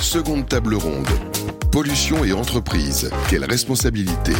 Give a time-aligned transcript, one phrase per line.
[0.00, 1.08] Seconde table ronde.
[1.70, 3.10] Pollution et entreprise.
[3.28, 4.32] Quelle responsabilité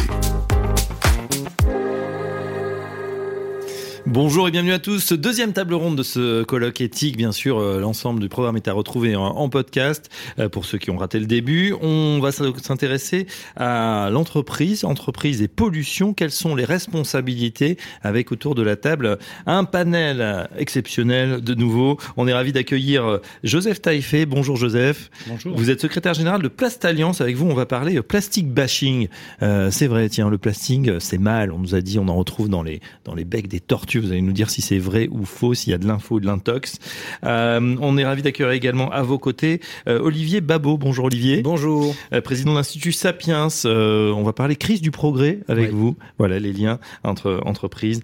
[4.07, 5.13] Bonjour et bienvenue à tous.
[5.13, 7.17] Deuxième table ronde de ce colloque éthique.
[7.17, 10.91] Bien sûr, euh, l'ensemble du programme est à retrouver en, podcast euh, pour ceux qui
[10.91, 11.73] ont raté le début.
[11.81, 13.25] On va s'intéresser
[13.55, 16.13] à l'entreprise, entreprise et pollution.
[16.13, 19.17] Quelles sont les responsabilités avec autour de la table
[19.47, 21.97] un panel exceptionnel de nouveau.
[22.15, 24.27] On est ravi d'accueillir euh, Joseph Taïfé.
[24.27, 25.09] Bonjour Joseph.
[25.25, 25.57] Bonjour.
[25.57, 27.21] Vous êtes secrétaire général de Plast Alliance.
[27.21, 29.07] Avec vous, on va parler plastique bashing.
[29.41, 31.51] c'est vrai, tiens, le plastique, c'est mal.
[31.51, 34.11] On nous a dit, on en retrouve dans les dans les becs des tortues vous
[34.11, 36.25] allez nous dire si c'est vrai ou faux, s'il y a de l'info ou de
[36.25, 36.79] l'intox.
[37.25, 40.77] Euh, on est ravi d'accueillir également à vos côtés euh, Olivier Babot.
[40.77, 41.41] Bonjour Olivier.
[41.41, 41.95] Bonjour.
[42.13, 43.47] Euh, président de l'Institut Sapiens.
[43.65, 45.95] on va parler crise du progrès avec vous.
[46.17, 48.01] Voilà les liens entre entreprises,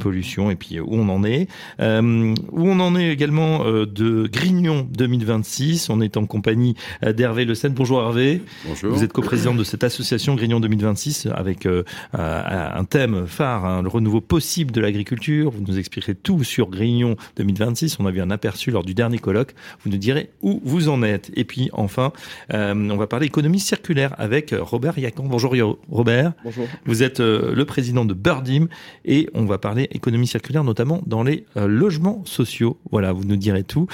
[0.00, 1.48] pollution et puis où on en est.
[1.78, 5.90] où on en est également de Grignon 2026.
[5.90, 7.72] On est en compagnie d'Hervé Le Seine.
[7.72, 8.42] Bonjour Hervé.
[8.66, 8.92] Bonjour.
[8.92, 11.68] Vous êtes coprésident de cette association Grignon 2026 avec
[12.14, 17.16] un thème phare, hein, le renouveau possible de l'agriculture vous nous expliquerez tout sur Grignon
[17.36, 17.98] 2026.
[18.00, 19.54] On a vu un aperçu lors du dernier colloque.
[19.82, 21.30] Vous nous direz où vous en êtes.
[21.34, 22.12] Et puis enfin,
[22.52, 25.24] euh, on va parler économie circulaire avec Robert Yacan.
[25.24, 25.54] Bonjour
[25.90, 26.32] Robert.
[26.44, 26.66] Bonjour.
[26.84, 28.66] Vous êtes euh, le président de Birdim
[29.04, 32.78] et on va parler économie circulaire notamment dans les euh, logements sociaux.
[32.90, 33.86] Voilà, vous nous direz tout.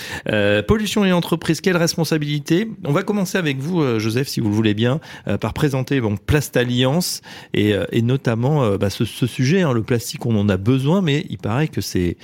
[0.67, 2.69] pollution et entreprise, quelle responsabilité?
[2.85, 5.01] On va commencer avec vous, Joseph, si vous le voulez bien,
[5.41, 7.21] par présenter bon, Plast Alliance
[7.53, 11.27] et, et notamment bah, ce, ce, sujet, hein, le plastique, on en a besoin, mais
[11.31, 12.17] il paraît que c'est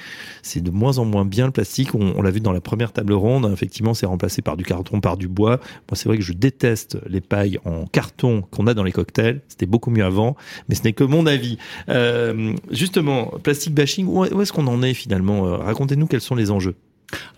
[0.43, 1.95] c'est de moins en moins bien le plastique.
[1.95, 3.51] On, l'a vu dans la première table ronde.
[3.53, 5.59] Effectivement, c'est remplacé par du carton, par du bois.
[5.89, 9.41] Moi, c'est vrai que je déteste les pailles en carton qu'on a dans les cocktails.
[9.49, 10.37] C'était beaucoup mieux avant,
[10.69, 11.59] mais ce n'est que mon avis.
[11.89, 15.47] Euh, justement, plastique bashing, où est-ce qu'on en est finalement?
[15.47, 16.75] Euh, Racontez-nous quels sont les enjeux.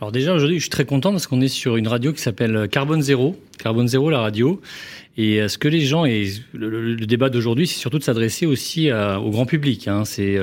[0.00, 2.68] Alors déjà aujourd'hui, je suis très content parce qu'on est sur une radio qui s'appelle
[2.70, 4.60] Carbone Zéro, Carbone Zéro la radio.
[5.16, 8.90] Et euh, ce que les gens et le, débat d'aujourd'hui, c'est surtout de s'adresser aussi
[8.90, 9.88] au grand public.
[9.88, 10.04] Hein.
[10.04, 10.38] C'est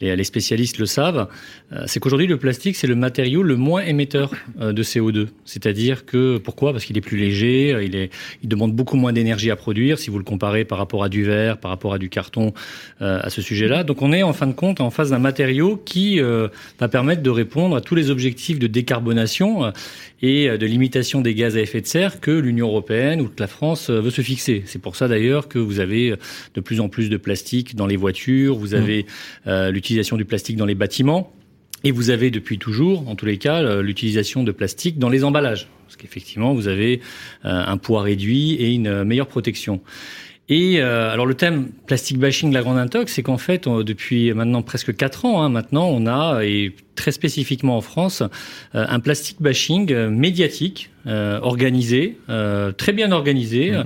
[0.00, 1.28] les, spécialistes le savent,
[1.72, 5.28] euh, c'est qu'aujourd'hui le plastique c'est le matériau le moins émetteur euh, de CO2.
[5.44, 6.72] C'est-à-dire que pourquoi?
[6.72, 8.10] Parce qu'il est plus léger, euh, il,
[8.42, 11.24] il demande beaucoup moins d'énergie à produire si vous le comparez par rapport à du
[11.24, 12.52] verre, par rapport à du carton
[13.00, 13.84] à ce sujet-là.
[13.84, 17.30] Donc on est en fin de compte en face d'un matériau qui va permettre de
[17.30, 19.72] répondre à tous les objectifs de décarbonation
[20.22, 23.46] et de limitation des gaz à effet de serre que l'Union européenne ou que la
[23.46, 24.64] France veut se fixer.
[24.66, 26.12] C'est pour ça d'ailleurs que vous avez
[26.54, 29.06] de plus en plus de plastique dans les voitures, vous avez
[29.46, 29.68] mmh.
[29.68, 31.32] l'utilisation du plastique dans les bâtiments.
[31.84, 35.68] Et vous avez depuis toujours, en tous les cas, l'utilisation de plastique dans les emballages.
[35.86, 37.00] Parce qu'effectivement, vous avez
[37.44, 39.80] euh, un poids réduit et une meilleure protection.
[40.48, 44.62] Et euh, alors le thème plastic bashing, la grande intox, c'est qu'en fait, depuis maintenant
[44.62, 48.22] presque quatre ans, hein, maintenant, on a, et très spécifiquement en France,
[48.74, 52.18] euh, un plastic bashing médiatique, organisé,
[52.76, 53.70] très bien organisé.
[53.70, 53.84] Mmh.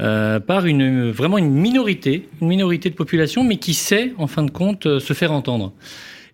[0.00, 4.44] Euh, par une vraiment une minorité, une minorité de population, mais qui sait en fin
[4.44, 5.72] de compte euh, se faire entendre.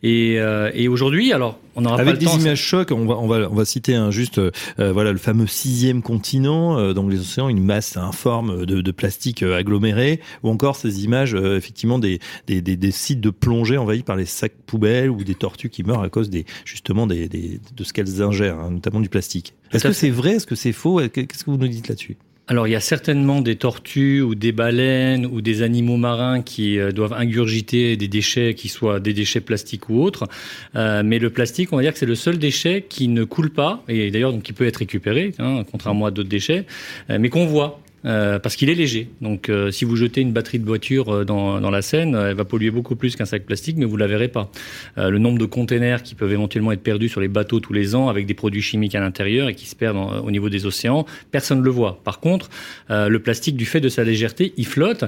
[0.06, 2.90] Et, euh, et aujourd'hui, alors on avec pas le des images chocs.
[2.90, 4.38] On va on va on va citer un juste
[4.76, 9.42] voilà le fameux sixième continent euh, dans les océans, une masse informe de, de plastique
[9.42, 14.16] aggloméré, ou encore ces images effectivement des, des, des, des, sites de plongée envahis par
[14.16, 17.82] les sacs poubelles ou des tortues qui meurent à cause des justement des, des de
[17.82, 19.54] ce qu'elles ingèrent, hein, notamment du plastique.
[19.72, 20.32] Est-ce que c'est vrai?
[20.32, 21.00] Est-ce que c'est faux?
[21.08, 22.18] Qu'est-ce que vous nous dites là-dessus?
[22.46, 26.78] Alors il y a certainement des tortues ou des baleines ou des animaux marins qui
[26.78, 30.28] euh, doivent ingurgiter des déchets qui soient des déchets plastiques ou autres,
[30.76, 33.50] euh, mais le plastique, on va dire que c'est le seul déchet qui ne coule
[33.50, 36.66] pas et d'ailleurs donc qui peut être récupéré, hein, contrairement à d'autres déchets,
[37.10, 37.80] euh, mais qu'on voit.
[38.06, 39.08] Euh, parce qu'il est léger.
[39.22, 42.34] Donc, euh, si vous jetez une batterie de voiture euh, dans, dans la Seine, elle
[42.34, 44.50] va polluer beaucoup plus qu'un sac plastique, mais vous la verrez pas.
[44.96, 48.08] le nombre de containers qui peuvent éventuellement être perdus sur les bateaux tous les ans
[48.08, 51.60] avec des produits chimiques à l'intérieur et qui se perdent au niveau des océans, personne
[51.60, 52.00] ne le voit.
[52.04, 52.50] Par contre,
[52.88, 55.04] le plastique, du fait de sa légèreté, il flotte.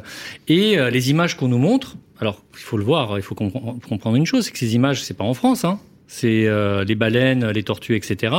[0.48, 4.26] Et les images qu'on nous montre, alors il faut le voir, il faut comprendre une
[4.26, 7.62] chose, c'est que ces images, c'est pas en France, hein c'est euh, les baleines, les
[7.62, 8.34] tortues, etc.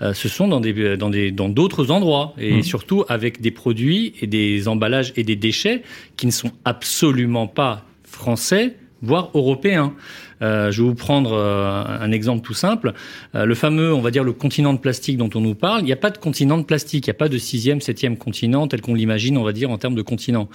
[0.00, 2.62] Euh, ce sont dans des dans des dans d'autres endroits et mmh.
[2.62, 5.82] surtout avec des produits et des emballages et des déchets
[6.16, 9.94] qui ne sont absolument pas français voire européens.
[10.42, 12.94] Euh, je vais vous prendre euh, un exemple tout simple.
[13.34, 15.84] Euh, le fameux, on va dire, le continent de plastique dont on nous parle, il
[15.84, 18.66] n'y a pas de continent de plastique, il n'y a pas de sixième, septième continent
[18.66, 20.48] tel qu'on l'imagine, on va dire, en termes de continent.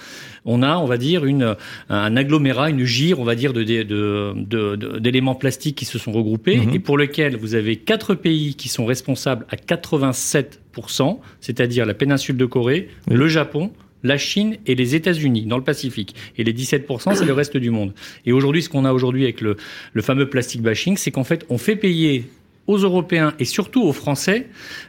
[0.44, 1.56] On a, on va dire, une,
[1.88, 6.56] un agglomérat, une gire, on va dire, de, de, d'éléments plastiques qui se sont regroupés
[6.56, 6.74] mhm.
[6.74, 12.36] et pour lesquels vous avez quatre pays qui sont responsables à 87%, c'est-à-dire la péninsule
[12.36, 13.70] de Corée, le Japon,
[14.02, 16.14] la Chine et les États-Unis dans le Pacifique.
[16.36, 17.92] Et les 17%, c'est le reste du monde.
[18.26, 19.56] Et aujourd'hui, ce qu'on a aujourd'hui avec le,
[19.92, 22.24] le fameux plastic bashing, c'est qu'en fait, on fait payer
[22.68, 24.46] aux Européens et surtout aux Français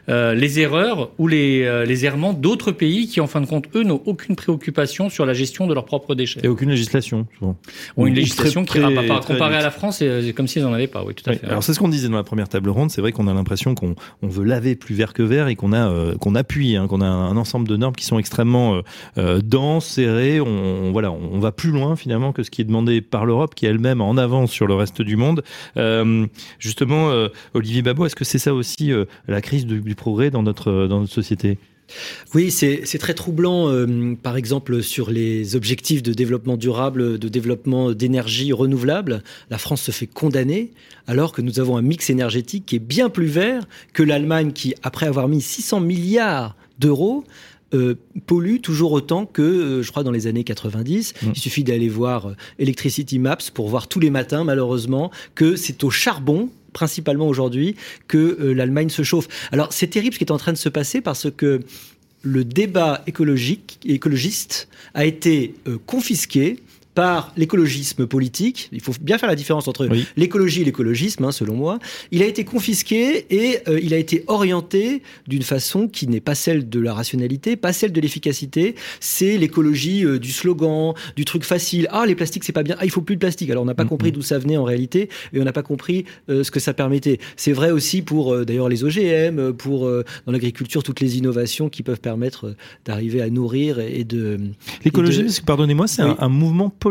[0.08, 3.64] euh, les erreurs ou les, euh, les errements d'autres pays qui, en fin de compte,
[3.74, 6.40] eux, n'ont aucune préoccupation sur la gestion de leurs propres déchets.
[6.44, 7.56] Et aucune législation, souvent.
[7.96, 10.86] Ou une législation qui, très, pas, comparée à la France, c'est comme s'ils n'en avaient
[10.86, 11.02] pas.
[11.04, 11.46] Oui, tout à fait.
[11.46, 12.90] Alors c'est ce qu'on disait dans la première table ronde.
[12.90, 15.72] C'est vrai qu'on a l'impression qu'on on veut laver plus vert que vert et qu'on
[15.72, 18.82] a euh, qu'on appuie, hein, qu'on a un ensemble de normes qui sont extrêmement euh,
[19.18, 20.40] euh denses, serrées.
[20.40, 23.66] On, voilà, on va plus loin finalement que ce qui est demandé par l'Europe, qui
[23.66, 25.42] est elle-même en avance sur le reste du monde.
[25.76, 26.26] Euh,
[26.58, 27.10] justement,
[27.54, 28.92] Olivier Babot, est-ce que c'est ça aussi
[29.28, 31.58] la crise du, du progrès dans notre dans notre société?
[32.34, 37.92] Oui, c'est très troublant, euh, par exemple, sur les objectifs de développement durable, de développement
[37.92, 39.22] d'énergie renouvelable.
[39.50, 40.70] La France se fait condamner
[41.06, 44.74] alors que nous avons un mix énergétique qui est bien plus vert que l'Allemagne qui,
[44.82, 47.24] après avoir mis 600 milliards d'euros,
[47.72, 47.94] euh,
[48.26, 51.14] pollue toujours autant que, euh, je crois, dans les années 90.
[51.22, 51.30] Mm.
[51.34, 55.90] Il suffit d'aller voir Electricity Maps pour voir tous les matins, malheureusement, que c'est au
[55.90, 57.76] charbon principalement aujourd'hui
[58.08, 59.28] que euh, l'Allemagne se chauffe.
[59.52, 61.60] Alors c'est terrible ce qui est en train de se passer parce que
[62.22, 66.60] le débat écologique, écologiste a été euh, confisqué
[67.00, 68.68] par l'écologisme politique.
[68.72, 69.88] Il faut bien faire la différence entre
[70.18, 71.78] l'écologie et l'écologisme, hein, selon moi.
[72.10, 76.34] Il a été confisqué et euh, il a été orienté d'une façon qui n'est pas
[76.34, 78.74] celle de la rationalité, pas celle de l'efficacité.
[79.00, 81.88] C'est l'écologie euh, du slogan, du truc facile.
[81.90, 82.76] Ah, les plastiques, c'est pas bien.
[82.78, 83.48] Ah, il faut plus de plastique.
[83.48, 83.88] Alors, on n'a pas mm-hmm.
[83.88, 86.74] compris d'où ça venait en réalité et on n'a pas compris euh, ce que ça
[86.74, 87.18] permettait.
[87.34, 89.90] C'est vrai aussi pour d'ailleurs les OGM, pour
[90.26, 92.54] dans l'agriculture toutes les innovations qui peuvent permettre
[92.84, 94.38] d'arriver à nourrir et de.
[94.84, 96.89] L'écologie, pardonnez-moi, c'est un, un mouvement politique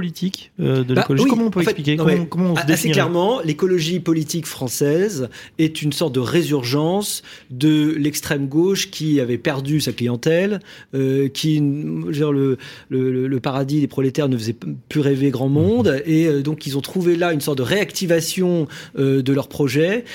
[0.59, 1.97] euh, de bah l'écologie Comment on peut expliquer
[2.29, 9.19] comment, Assez clairement, l'écologie politique française est une sorte de résurgence de l'extrême gauche qui
[9.19, 10.59] avait perdu sa clientèle,
[10.93, 11.61] euh, qui
[12.09, 12.57] genre le,
[12.89, 14.55] le, le, paradis des prolétaires ne faisait
[14.89, 16.01] plus rêver grand monde, mhm.
[16.05, 18.67] et euh, donc ils ont trouvé là une sorte de réactivation
[18.97, 20.05] de leur projet,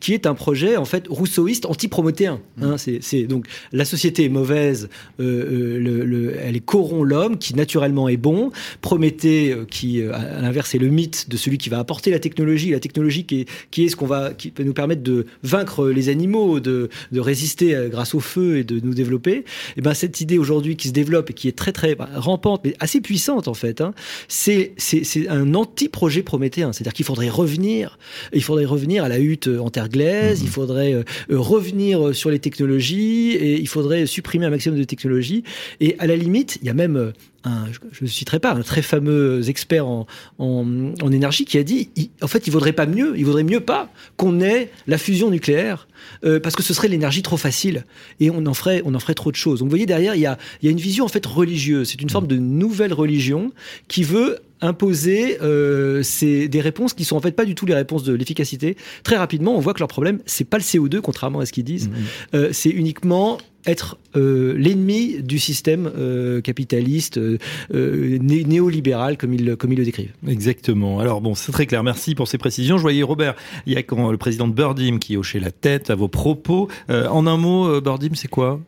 [0.00, 2.40] qui est un projet en fait rousseauiste anti-promotéen.
[2.60, 2.98] Hein, mhm.
[3.00, 8.50] c'est donc la société est mauvaise, le, elle est corrompt l'homme qui naturellement est bon.
[8.80, 12.20] Prométhée, euh, qui euh, à l'inverse est le mythe de celui qui va apporter la
[12.20, 15.26] technologie, la technologie qui est, qui est ce qu'on va, qui peut nous permettre de
[15.42, 19.32] vaincre les animaux, de, de résister euh, grâce au feu et de nous développer.
[19.32, 19.44] Et
[19.78, 22.60] eh ben cette idée aujourd'hui qui se développe et qui est très très bah, rampante,
[22.64, 23.94] mais assez puissante en fait, hein,
[24.28, 26.72] c'est c'est un anti-projet prométhéen.
[26.72, 27.98] C'est-à-dire qu'il faudrait revenir,
[28.32, 30.44] il faudrait revenir à la hutte en terre glaise, mmh.
[30.44, 35.42] il faudrait revenir sur les technologies et il faudrait supprimer un maximum de technologies.
[35.80, 37.12] Et à la limite, il y a même
[37.44, 40.06] je ne citerai pas, un très fameux expert en,
[40.38, 41.90] en, énergie qui a dit,
[42.20, 45.88] en fait, il vaudrait pas mieux, il vaudrait mieux pas qu'on ait la fusion nucléaire,
[46.24, 47.84] euh, parce que ce serait l'énergie trop facile
[48.20, 49.60] et on en ferait, on en ferait trop de choses.
[49.60, 51.88] Donc, vous voyez derrière, il y a, il y a une vision en fait religieuse.
[51.90, 53.52] C'est une forme de nouvelle religion
[53.86, 58.04] qui veut imposer euh, des réponses qui sont en fait pas du tout les réponses
[58.04, 58.76] de l'efficacité.
[59.02, 61.64] Très rapidement, on voit que leur problème, c'est pas le CO2, contrairement à ce qu'ils
[61.64, 61.88] disent.
[61.88, 62.36] Mmh, mmh.
[62.36, 63.38] Euh, c'est uniquement
[63.68, 67.38] être euh, l'ennemi du système euh, capitaliste euh,
[67.70, 70.12] néolibéral comme il comme il le décrivent.
[70.26, 71.00] Exactement.
[71.00, 71.82] Alors bon, c'est très clair.
[71.82, 72.78] Merci pour ces précisions.
[72.78, 73.34] Je voyais Robert,
[73.66, 76.68] il y a quand le président de Birdim qui hochait la tête à vos propos.
[76.88, 78.60] en un mot, Birdim, c'est quoi?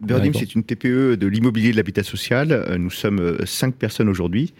[0.00, 2.76] Birdim, c'est une TPE de l'immobilier de l'habitat social.
[2.78, 4.52] Nous sommes cinq personnes aujourd'hui.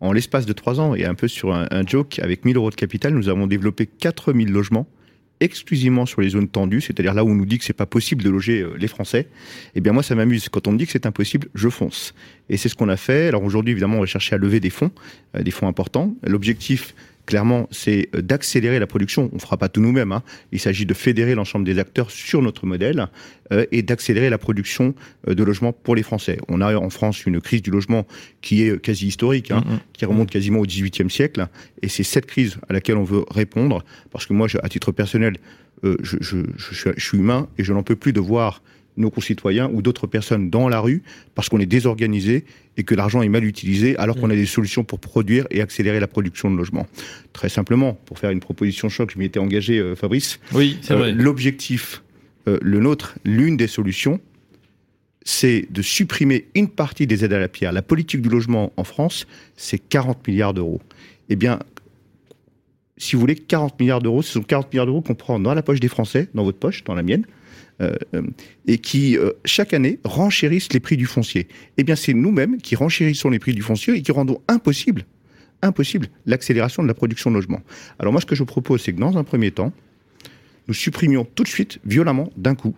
[0.00, 2.74] En l'espace de trois ans et un peu sur un, joke, avec 1000 euros de
[2.74, 4.86] capital, nous avons développé 4000 logements
[5.40, 8.22] exclusivement sur les zones tendues, c'est-à-dire là où on nous dit que c'est pas possible
[8.22, 9.28] de loger euh, les Français,
[9.74, 10.48] eh bien moi ça m'amuse.
[10.50, 12.14] Quand on me dit que c'est impossible, je fonce.
[12.50, 13.28] Et c'est ce qu'on a fait.
[13.28, 14.90] Alors aujourd'hui, évidemment, on va chercher à lever des fonds,
[15.36, 16.14] euh, des fonds importants.
[16.22, 16.94] L'objectif,
[17.30, 19.30] clairement, c'est euh, d'accélérer la production.
[19.32, 20.10] On fera pas tout nous-mêmes.
[20.10, 20.22] Hein.
[20.50, 23.06] Il s'agit de fédérer l'ensemble des acteurs sur notre modèle
[23.52, 24.94] euh, et d'accélérer la production
[25.28, 26.38] euh, de logements pour les Français.
[26.48, 28.04] On a en France une crise du logement
[28.42, 29.78] qui est quasi historique, hein, mm-hmm.
[29.92, 31.46] qui remonte quasiment au XVIIIe siècle.
[31.82, 33.84] Et c'est cette crise à laquelle on veut répondre.
[34.10, 35.36] Parce que moi, à titre personnel,
[35.82, 36.18] je, je,
[36.56, 38.60] je, je, suis humain et je n'en peux plus de voir
[39.00, 41.02] nos concitoyens ou d'autres personnes dans la rue
[41.34, 42.44] parce qu'on est désorganisé
[42.76, 46.00] et que l'argent est mal utilisé alors qu'on a des solutions pour produire et accélérer
[46.00, 46.86] la production de logements.
[47.32, 50.40] Très simplement, pour faire une proposition choc, je m'y étais engagé, euh, Fabrice.
[50.52, 51.10] Oui, c'est vrai.
[51.10, 52.02] Euh, l'objectif,
[52.48, 54.20] euh, le nôtre, l'une des solutions,
[55.22, 57.72] c'est de supprimer une partie des aides à la pierre.
[57.72, 59.26] La politique du logement en France,
[59.56, 60.80] c'est 40 milliards d'euros.
[61.28, 61.58] Eh bien,
[62.96, 65.62] si vous voulez, 40 milliards d'euros, ce sont 40 milliards d'euros qu'on prend dans la
[65.62, 67.24] poche des Français, dans votre poche, dans la mienne,
[68.66, 71.48] et qui, euh, chaque année, renchérissent les prix du foncier.
[71.78, 75.04] Eh bien, c'est nous-mêmes qui renchérissons les prix du foncier et qui rendons impossible,
[75.62, 77.62] impossible l'accélération de la production de logements.
[77.98, 79.72] Alors moi, ce que je propose, c'est que dans un premier temps,
[80.68, 82.74] nous supprimions tout de suite, violemment, d'un coup,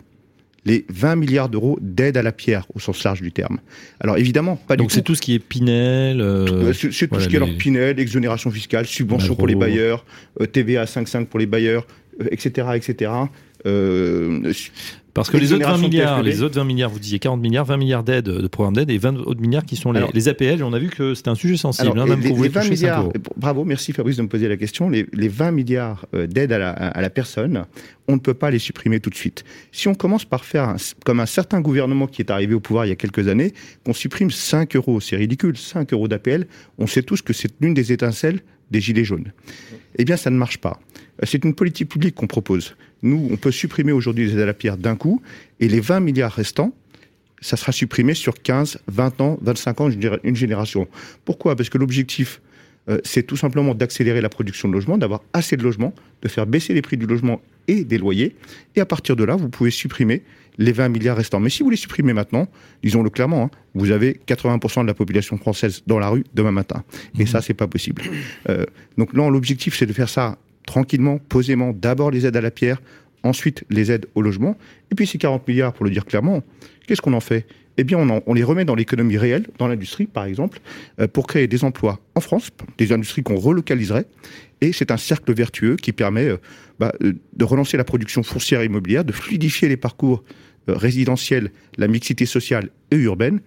[0.65, 3.59] les 20 milliards d'euros d'aide à la pierre au sens large du terme.
[3.99, 5.13] Alors évidemment, pas Donc du c'est tout.
[5.13, 6.21] ce qui est Pinel.
[6.21, 9.47] euh, Euh, C'est tout voilà, ce qui est les- alors Pinel, exonération fiscale, subvention pour
[9.47, 10.05] les bailleurs,
[10.39, 11.85] euh, TVA 5,5 pour les bailleurs,
[12.21, 13.11] euh, etc., etc.
[13.65, 14.51] Euh,
[15.13, 16.25] Parce que les autres 20 Exonération milliards, TFPB.
[16.31, 18.97] les autres 20 milliards, vous disiez 40 milliards, 20 milliards d'aides, de programmes d'aide et
[18.97, 20.63] 20 autres milliards qui sont les, Alors- les APL.
[20.63, 22.53] On a vu que c'était un sujet sensible, Alors, hein, même les, qu'on voulait les
[22.53, 24.89] 20 toucher 5 milliards, bravo, merci Fabrice de me poser la question.
[24.89, 27.65] Les, les 20 milliards euh, d'aide à la, à la personne,
[28.07, 29.43] on ne peut pas les supprimer tout de suite.
[29.71, 32.85] Si on commence par faire, un- comme un certain gouvernement qui est arrivé au pouvoir
[32.85, 33.53] il y a quelques années,
[33.85, 36.47] qu'on supprime 5 euros, c'est ridicule, 5 euros d'APL,
[36.79, 38.39] on sait tous que c'est l'une des étincelles
[38.71, 39.31] des gilets jaunes.
[39.99, 40.79] Eh bien, ça ne marche pas.
[41.21, 42.75] Euh, C'est une politique publique qu'on propose.
[43.03, 45.21] Nous, on peut supprimer aujourd'hui les aides à la pierre d'un coup,
[45.59, 46.73] et les 20 milliards restants,
[47.41, 50.87] ça sera supprimé sur 15, 20 ans, 25 ans, une géné- une génération.
[51.25, 51.55] Pourquoi?
[51.57, 52.41] Parce que l'objectif,
[52.89, 56.47] euh, c'est tout simplement d'accélérer la production de logements, d'avoir assez de logements, de faire
[56.47, 58.35] baisser les prix du logement et des loyers.
[58.77, 60.21] Et à partir de là, vous pouvez supprimer
[60.57, 61.39] les 20 milliards restants.
[61.41, 62.47] Mais si vous les supprimez maintenant,
[62.83, 66.83] disons-le clairement, hein, vous avez 80% de la population française dans la rue demain matin.
[67.19, 68.03] Et ça, c'est pas possible.
[68.49, 68.65] Euh,
[68.97, 71.73] donc non, l'objectif, c'est de faire ça tranquillement, posément.
[71.73, 72.81] D'abord les aides à la pierre,
[73.23, 74.57] ensuite les aides au logement.
[74.91, 76.43] Et puis ces 40 milliards, pour le dire clairement,
[76.87, 77.45] qu'est-ce qu'on en fait?
[77.77, 80.59] Eh bien, on, les remet dans l'économie réelle, dans l'industrie, par exemple,
[80.99, 84.05] euh, pour créer des emplois en France, des industries qu'on relocaliserait.
[84.61, 86.37] Et c'est un cercle vertueux qui permet euh,
[86.79, 90.23] bah, euh, de relancer la production foncière et immobilière, de fluidifier les parcours
[90.67, 93.41] résidentiels, la mixité sociale et urbaine,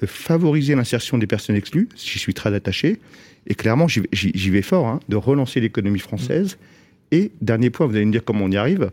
[0.00, 2.98] de favoriser l'insertion des personnes exclues, j'y suis très attaché,
[3.46, 6.58] et clairement, j'y vais- fort, hein, de relancer l'économie française.
[7.12, 8.90] Et, dernier point, vous allez me dire comment on y arrive,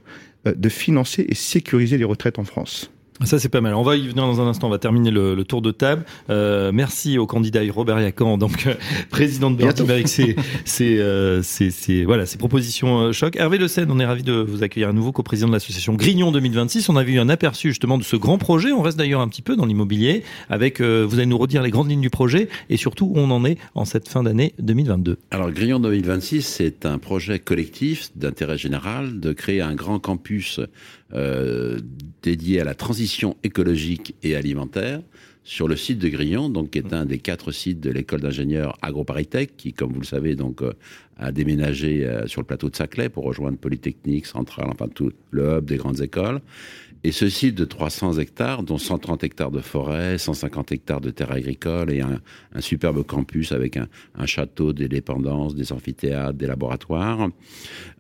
[0.48, 2.92] euh, de financer et sécuriser les retraites en France.
[3.24, 3.74] Ça, c'est pas mal.
[3.76, 4.68] On va y venir dans un instant.
[4.68, 6.04] On va terminer le, le tour de table.
[6.30, 8.74] Euh, merci au candidat Robert Yacan, donc euh,
[9.10, 13.36] président de avec ses, ses, euh, ses, ses- voilà, ses propositions choc.
[13.36, 16.32] Hervé Le Seine, on est ravi de vous accueillir à nouveau co-président de l'association Grignon
[16.32, 16.90] 2026.
[16.90, 18.72] On a vu un aperçu justement de ce grand projet.
[18.72, 21.72] On reste d'ailleurs un petit peu dans l'immobilier avec, euh, vous allez nous redire les
[21.72, 25.18] grandes lignes du projet et surtout où on en est en cette fin d'année 2022.
[25.32, 30.60] Alors, Grillon 2026, c'est un projet collectif d'intérêt général de créer un grand campus
[31.16, 31.80] euh,
[32.22, 35.02] dédié à la transition écologique et alimentaire
[35.44, 38.78] sur le site de Grillon, donc qui est un des quatre sites de l'école d'ingénieurs
[38.82, 40.74] AgroParisTech, qui, comme vous le savez, donc euh,
[41.18, 45.58] a déménagé euh, sur le plateau de Saclay pour rejoindre Polytechnique, Centrale, enfin tout le
[45.58, 46.42] hub des grandes écoles.
[47.06, 51.34] Et ce site de 300 hectares, dont 130 hectares de forêt, 150 hectares de terres
[51.34, 52.22] agricoles et un,
[52.62, 57.28] superbe campus avec un, un château, des dépendances, des amphithéâtres, des laboratoires,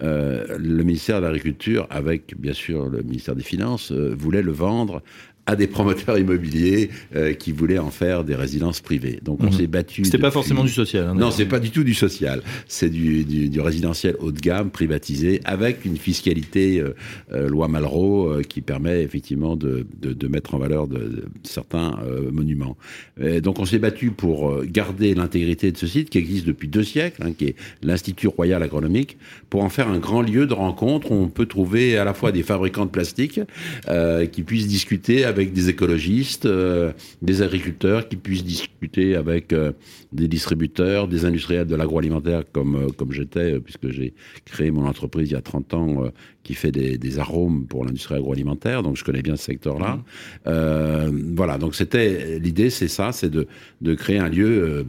[0.01, 4.53] euh, le ministère de l'Agriculture, avec bien sûr le ministère des Finances, euh, voulait le
[4.53, 5.03] vendre
[5.45, 9.19] à des promoteurs immobiliers euh, qui voulaient en faire des résidences privées.
[9.23, 9.51] Donc on Mhm.
[9.51, 10.05] s'est battu.
[10.05, 11.05] C'était pas depuis- forcément du social.
[11.09, 12.41] hein, non, c'est pas du tout du social.
[12.67, 16.95] C'est du, du, du résidentiel haut de gamme, privatisé, avec une fiscalité euh,
[17.33, 21.23] euh, loi Malraux euh, qui permet effectivement de, de, de mettre en valeur de, de
[21.43, 22.77] certains euh, monuments.
[23.21, 26.83] Et donc on s'est battu pour garder l'intégrité de ce site qui existe depuis deux
[26.83, 29.17] siècles, hein, qui est l'Institut Royal Agronomique,
[29.49, 32.31] pour en faire un grand lieu de rencontre où on peut trouver à la fois
[32.31, 33.41] des fabricants de plastique
[33.89, 39.71] euh, qui puissent discuter avec des écologistes, euh, des agriculteurs qui puissent discuter avec euh,
[40.11, 44.13] des distributeurs, des industriels de l'agroalimentaire comme, euh, comme j'étais, puisque j'ai
[44.45, 46.03] créé mon entreprise il y a 30 ans
[46.43, 49.99] qui fait des, des arômes pour l'industrie agroalimentaire, donc je connais bien ce secteur-là.
[50.47, 53.47] Euh, voilà, donc c'était l'idée, c'est ça, c'est de,
[53.81, 54.85] de créer un lieu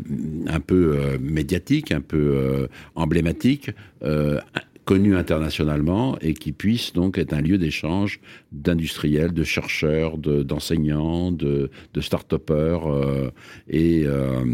[0.47, 3.71] un peu médiatique, un peu emblématique,
[4.85, 8.21] connu internationalement et qui puisse donc être un lieu d'échange
[8.53, 13.31] d'industriels, de chercheurs, de- d'enseignants, de, de start-upers euh,
[13.69, 14.45] et, euh,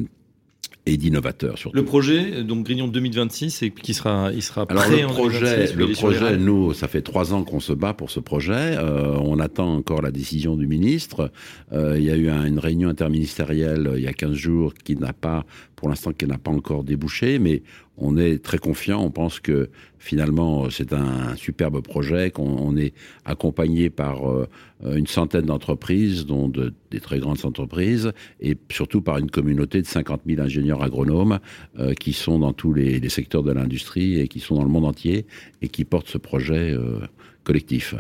[0.87, 1.77] et d'innovateurs surtout.
[1.77, 5.67] Le projet, donc Grignon 2026, et qui sera, il sera Alors prêt le en projet,
[5.67, 8.53] 2026, le projet, nous, ça fait trois ans qu'on se bat pour ce projet.
[8.79, 11.31] Euh, on attend encore la décision du ministre.
[11.73, 14.97] Euh, il y a eu un- une réunion interministérielle il y a 15 jours qui
[14.97, 15.45] n'a pas,
[15.81, 17.63] pour l'instant, qui n'a pas encore débouché, mais
[17.97, 19.03] on est très confiant.
[19.03, 22.93] On pense que finalement, c'est un superbe projet, qu'on on est
[23.25, 24.47] accompagné par euh,
[24.85, 29.87] une centaine d'entreprises, dont de- des très grandes entreprises, et surtout par une communauté de
[29.87, 31.39] 50 000 ingénieurs agronomes
[31.79, 34.85] euh, qui sont dans tous les, secteurs de l'industrie et qui sont dans le monde
[34.85, 35.25] entier
[35.63, 37.01] et qui portent ce projet euh,
[37.43, 37.95] collectif.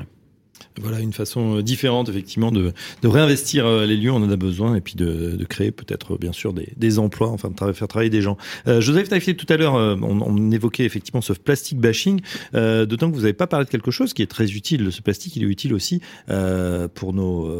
[0.80, 2.72] Voilà une façon euh, différente effectivement de,
[3.02, 6.16] de réinvestir euh, les lieux, on en a besoin, et puis de, de créer peut-être
[6.16, 8.36] bien sûr des, des emplois, enfin de faire travailler des gens.
[8.66, 12.20] Euh, Joseph Taillefer, tout à l'heure, euh, on, on évoquait effectivement ce plastique bashing,
[12.54, 14.90] euh, d'autant que vous n'avez pas parlé de quelque chose qui est très utile.
[14.90, 17.50] Ce plastique, il est utile aussi euh, pour nos,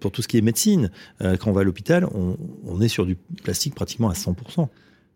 [0.00, 0.90] pour tout ce qui est médecine.
[1.20, 4.68] Quand on va à l'hôpital, on, on est sur du plastique pratiquement à 100%.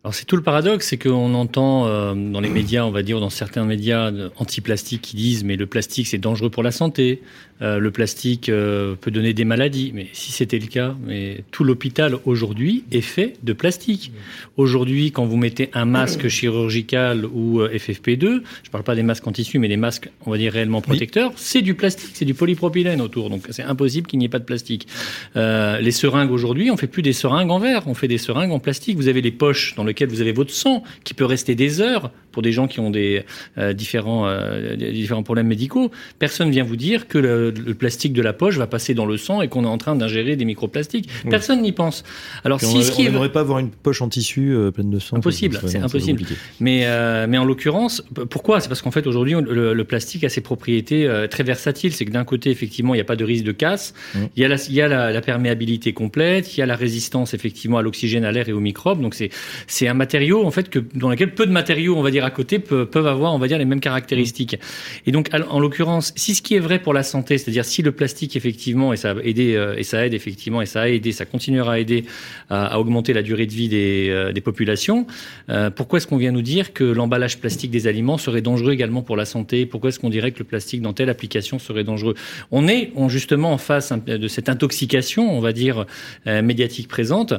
[0.06, 3.18] Alors c'est tout le paradoxe, c'est qu'on entend euh, dans les médias, on va dire,
[3.18, 7.22] dans certains médias anti-plastique qui disent mais le plastique c'est dangereux pour la santé,
[7.62, 9.92] euh, le plastique euh, peut donner des maladies.
[9.94, 14.12] Mais si c'était le cas, mais tout l'hôpital aujourd'hui est fait de plastique.
[14.56, 19.26] Aujourd'hui, quand vous mettez un masque chirurgical ou FFP2, je ne parle pas des masques
[19.26, 22.34] en tissu, mais des masques, on va dire réellement protecteurs, c'est du plastique, c'est du
[22.34, 23.30] polypropylène autour.
[23.30, 24.86] Donc c'est impossible qu'il n'y ait pas de plastique.
[25.34, 28.58] les seringues aujourd'hui, on fait plus des seringues en verre, on fait des seringues en
[28.58, 28.96] plastique.
[28.96, 32.10] Vous avez les poches dans lesquelles vous avez votre sang qui peut rester des heures
[32.36, 33.24] pour des gens qui ont des
[33.56, 35.90] euh, différents, euh, différents problèmes médicaux.
[36.18, 39.42] Personne vient vous dire que le, plastique de la poche va passer dans le sang
[39.42, 41.08] et qu'on est en train d'ingérer des microplastiques.
[41.28, 42.04] Personne n'y pense.
[42.44, 45.16] Alors si ce qui n'aimerait pas avoir une poche en tissu euh, pleine de sang.
[45.16, 46.22] Impossible, c'est impossible.
[46.60, 46.86] Mais
[47.26, 48.60] mais en l'occurrence, pourquoi?
[48.60, 51.92] C'est parce qu'en fait aujourd'hui le, plastique a ses propriétés très versatiles.
[51.92, 54.18] C'est que d'un côté effectivement il n'y a pas de risque de casse, mmh.
[54.36, 56.76] il y a, la, il y a la, la, perméabilité complète, il y a la
[56.76, 59.00] résistance effectivement à l'oxygène, à l'air et aux microbes.
[59.00, 59.30] Donc c'est
[59.66, 62.30] c'est un matériau en fait que dans lequel peu de matériaux on va dire à
[62.30, 64.58] côté peuvent avoir, on va dire, les mêmes caractéristiques.
[65.06, 67.92] Et donc, en l'occurrence, si ce qui est vrai pour la santé, c'est-à-dire si le
[67.92, 71.12] plastique effectivement et ça a aidé euh, et ça aide effectivement et ça a aidé,
[71.12, 72.04] ça continuera à aider
[72.50, 75.06] à, augmenter la durée de vie des, euh, des populations,
[75.50, 79.02] euh, pourquoi est-ce qu'on vient nous dire que l'emballage plastique des aliments serait dangereux également
[79.02, 79.66] pour la santé?
[79.66, 82.14] Pourquoi est-ce qu'on dirait que le plastique dans telle application serait dangereux?
[82.50, 85.86] On est justement en face de cette intoxication, on va dire,
[86.26, 87.34] médiatique présente.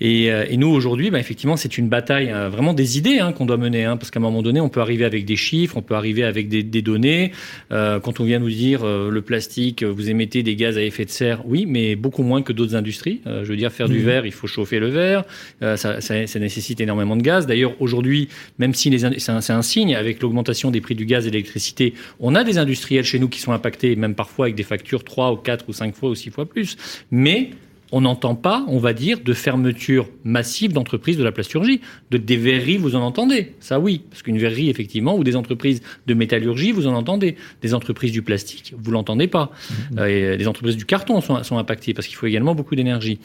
[0.00, 3.84] Et, nous aujourd'hui, bah, effectivement, c'est une bataille vraiment des idées hein, qu'on doit mener,
[3.84, 6.24] hein, parce qu'à un moment donné, on peut arriver avec des chiffres, on peut arriver
[6.24, 7.32] avec des, données.
[7.72, 9.39] Euh, quand on vient nous dire le plastique,
[9.82, 13.20] vous émettez des gaz à effet de serre, oui, mais beaucoup moins que d'autres industries.
[13.26, 14.04] Euh, je veux dire, faire du mmh.
[14.04, 15.24] verre, il faut chauffer le verre,
[15.60, 17.46] ça, ça, nécessite énormément de gaz.
[17.46, 18.28] D'ailleurs, aujourd'hui,
[18.58, 21.94] même si c'est un, un, signe, avec l'augmentation des prix du gaz et de l'électricité,
[22.18, 25.32] on a des industriels chez nous qui sont impactés, même parfois avec des factures 3
[25.32, 26.76] ou 4 ou 5 fois ou 6 fois plus.
[27.10, 27.50] Mais
[27.92, 31.80] on n'entend pas, on va dire, de fermeture massive d'entreprises de la plasturgie.
[32.10, 33.54] De, des verreries, vous en entendez.
[33.60, 34.02] Ça, oui.
[34.10, 37.36] Parce qu'une verrerie, effectivement, ou des entreprises de métallurgie, vous en entendez.
[37.62, 39.50] Des entreprises du plastique, vous l'entendez pas.
[39.70, 39.98] Mmh.
[39.98, 43.18] Euh, et les entreprises du carton sont, sont impactées parce qu'il faut également beaucoup d'énergie.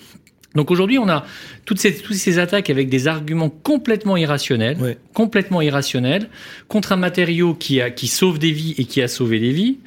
[0.55, 1.25] Donc aujourd'hui, on a
[1.65, 6.29] toutes ces, toutes ces attaques avec des arguments complètement irrationnels, complètement irrationnels,
[6.69, 9.79] contre un matériau qui, a, qui sauve des vies et qui a sauvé des vies.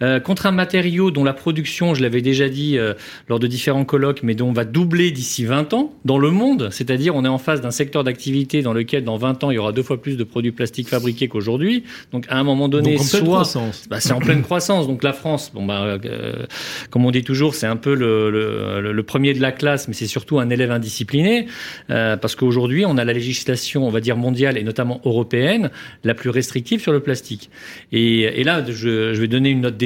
[0.00, 2.94] Euh, contre un matériau dont la production, je l'avais déjà dit euh,
[3.28, 6.68] lors de différents colloques, mais dont on va doubler d'ici 20 ans dans le monde.
[6.70, 9.58] C'est-à-dire, on est en face d'un secteur d'activité dans lequel, dans 20 ans, il y
[9.58, 11.84] aura deux fois plus de produits plastiques fabriqués qu'aujourd'hui.
[12.12, 13.84] Donc, à un moment donné, Donc, en pleine croissance.
[13.88, 14.86] Bah, c'est en pleine croissance.
[14.86, 16.46] Donc, la France, bon, bah, euh,
[16.90, 19.94] comme on dit toujours, c'est un peu le, le, le, premier de la classe, mais
[19.94, 21.46] c'est surtout un élève indiscipliné,
[21.88, 25.70] parce qu'aujourd'hui, on a la législation, on va dire mondiale et notamment européenne,
[26.04, 27.50] la plus restrictive sur le plastique.
[27.92, 29.76] Et, et là, je, je vais donner une note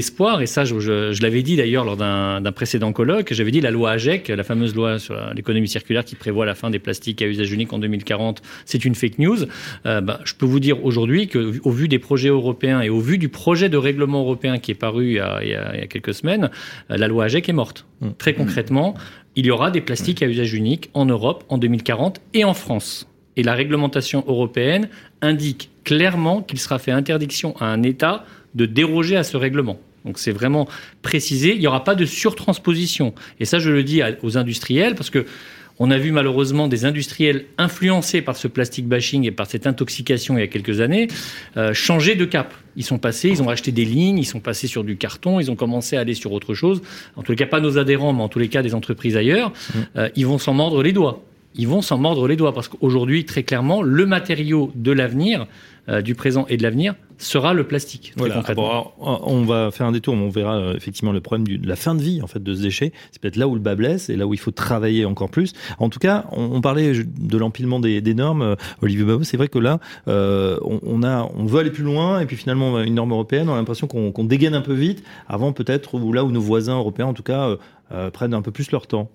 [0.41, 4.29] et ça je, l'avais dit d'ailleurs lors d'un précédent colloque, j'avais dit la loi AGEC,
[4.29, 7.73] la fameuse loi sur l'économie circulaire qui prévoit la fin des plastiques à usage unique
[7.73, 9.39] en 2040, c'est une fake news.
[9.87, 13.19] Euh, bah, je peux vous dire aujourd'hui qu'au vu des projets européens et au vu
[13.19, 16.51] du projet de règlement européen qui est paru il y a, quelques semaines,
[16.91, 17.87] euh, la loi AGEC est morte.
[18.01, 18.09] Mmh.
[18.19, 18.95] Très concrètement,
[19.37, 23.07] il y aura des plastiques à usage unique en Europe en 2040 et en France.
[23.37, 24.89] Et la réglementation européenne
[25.21, 29.79] indique clairement qu'il sera fait interdiction à un État de déroger à ce règlement.
[30.07, 30.69] Donc c'est vraiment
[31.03, 31.55] précisé.
[31.55, 33.15] Il n'y aura pas de surtransposition.
[33.41, 35.27] Et ça, je le dis aux industriels parce que
[35.79, 40.39] on a vu malheureusement des industriels influencés par ce plastic bashing et par cette intoxication
[40.39, 41.09] il y a quelques années
[41.59, 42.55] euh, changer de cap.
[42.77, 45.51] Ils sont passés, ils ont acheté des lignes, ils sont passés sur du carton, ils
[45.51, 46.81] ont commencé à aller sur autre chose.
[47.17, 49.51] En tous les cas, pas nos adhérents, mais en tous les cas des entreprises ailleurs.
[49.51, 49.79] Mmh.
[49.97, 51.23] Euh, ils vont s'en mordre les doigts.
[51.55, 55.47] Ils vont s'en mordre les doigts parce qu'aujourd'hui, très clairement, le matériau de l'avenir,
[55.89, 58.13] euh, du présent et de l'avenir sera le plastique.
[58.17, 58.43] Voilà.
[58.99, 62.03] on va faire un détour, on verra euh, effectivement le problème de la fin de
[62.03, 62.93] vie en fait de ce déchet.
[63.13, 65.53] C'est peut-être là où le bas blesse et là où il faut travailler encore plus.
[65.79, 68.43] En tout cas, on, parlait de l'empilement des, normes.
[68.43, 72.27] Euh, Olivier Babot, c'est vrai que là, on, a, on veut aller plus loin et
[72.27, 75.95] puis finalement une norme européenne, on a l'impression qu'on dégaine un peu vite avant peut-être
[75.95, 77.57] ou là où nos voisins européens en tout cas
[78.13, 79.11] prennent un peu plus leur temps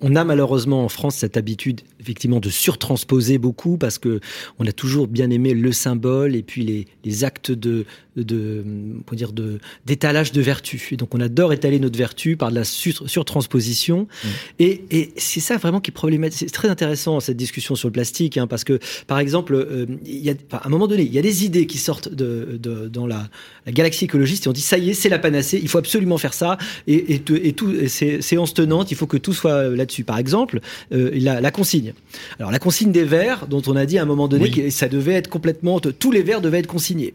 [0.00, 4.20] on a malheureusement en France cette habitude effectivement de surtransposer beaucoup parce que
[4.58, 8.64] on a toujours bien aimé le symbole et puis les, actes de, de
[9.12, 10.88] dire de d'étalage de vertu.
[10.92, 14.06] Et donc on adore étaler notre vertu par de la surtransposition.
[14.24, 14.28] Mmh.
[14.58, 16.38] Et, c'est ça vraiment qui est problématique.
[16.38, 20.18] C'est très intéressant cette discussion sur le plastique hein, parce que par exemple, euh, il
[20.18, 23.06] y a, à un moment donné, il y a des idées qui sortent de, dans
[23.06, 23.28] la,
[23.68, 26.34] galaxie écologiste et on dit ça y est, c'est la panacée, il faut absolument faire
[26.34, 30.04] ça et, et, tout, c'est séance tenante, il faut que tout soit là-dessus.
[30.04, 30.60] Par exemple,
[30.92, 31.94] euh, la, consigne.
[32.38, 34.88] Alors la consigne des verres, dont on a dit à un moment donné que ça
[34.88, 37.14] devait être complètement, tous les verres devaient être consignés,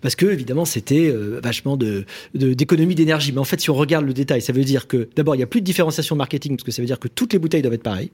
[0.00, 3.32] parce que évidemment c'était euh, vachement de d'économie d'énergie.
[3.32, 5.44] Mais en fait, si on regarde le détail, ça veut dire que d'abord il y
[5.44, 7.74] a plus de différenciation marketing, parce que ça veut dire que toutes les bouteilles doivent
[7.74, 8.10] être pareilles.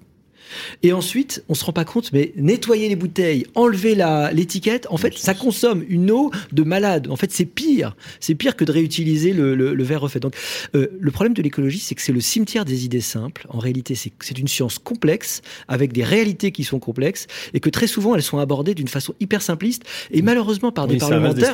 [0.82, 4.96] Et ensuite, on se rend pas compte, mais nettoyer les bouteilles, enlever la l'étiquette, en
[4.96, 7.08] fait, ça consomme une eau de malade.
[7.10, 7.96] En fait, c'est pire.
[8.20, 10.20] C'est pire que de réutiliser le, le, verre refait.
[10.20, 10.34] Donc,
[10.74, 13.46] euh, le problème de l'écologie, c'est que c'est le cimetière des idées simples.
[13.50, 17.86] En réalité, c'est une science complexe avec des réalités qui sont complexes et que très
[17.86, 21.52] souvent elles sont abordées d'une façon hyper simpliste et malheureusement par des parlementaires.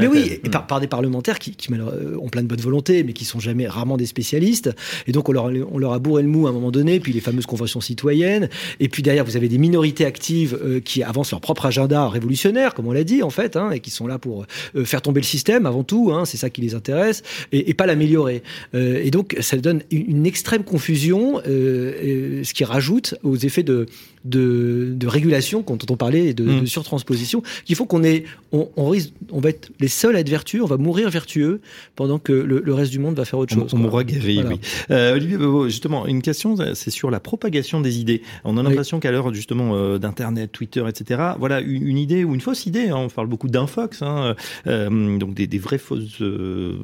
[0.00, 3.12] mais oui, et par, par, des parlementaires qui, qui ont plein de bonne volonté, mais
[3.12, 4.70] qui sont jamais rarement des spécialistes.
[5.06, 7.12] Et donc on leur, on leur a bourré le mou à un moment donné, puis
[7.12, 8.37] les fameuses conventions citoyennes.
[8.80, 12.74] Et puis derrière, vous avez des minorités actives euh, qui avancent leur propre agenda révolutionnaire,
[12.74, 14.44] comme on l'a dit en fait, hein, et qui sont là pour
[14.76, 16.10] euh, faire tomber le système avant tout.
[16.12, 17.22] Hein, c'est ça qui les intéresse,
[17.52, 18.42] et, pas l'améliorer.
[18.74, 23.86] et donc ça donne une extrême confusion, ce qui rajoute aux effets de
[24.24, 26.60] de, de régulation, quand on parlait, de, mm.
[26.60, 30.20] de surtransposition, qu'il faut qu'on ait, on, on, risque, on va être les seuls à
[30.20, 31.60] être vertueux, on va mourir vertueux,
[31.96, 33.72] pendant que le, le reste du monde va faire autre chose.
[33.74, 34.60] On, mourra guéri, oui.
[34.90, 38.22] Euh, Olivier justement, une question, c'est sur la propagation des idées.
[38.44, 42.40] On a l'impression qu'à l'heure justement euh, d'Internet, Twitter, etc., voilà, une, idée ou une
[42.40, 44.34] fausse idée, hein, on parle beaucoup d'infox, hein,
[44.66, 46.76] euh, donc des, des, vraies fausses, euh,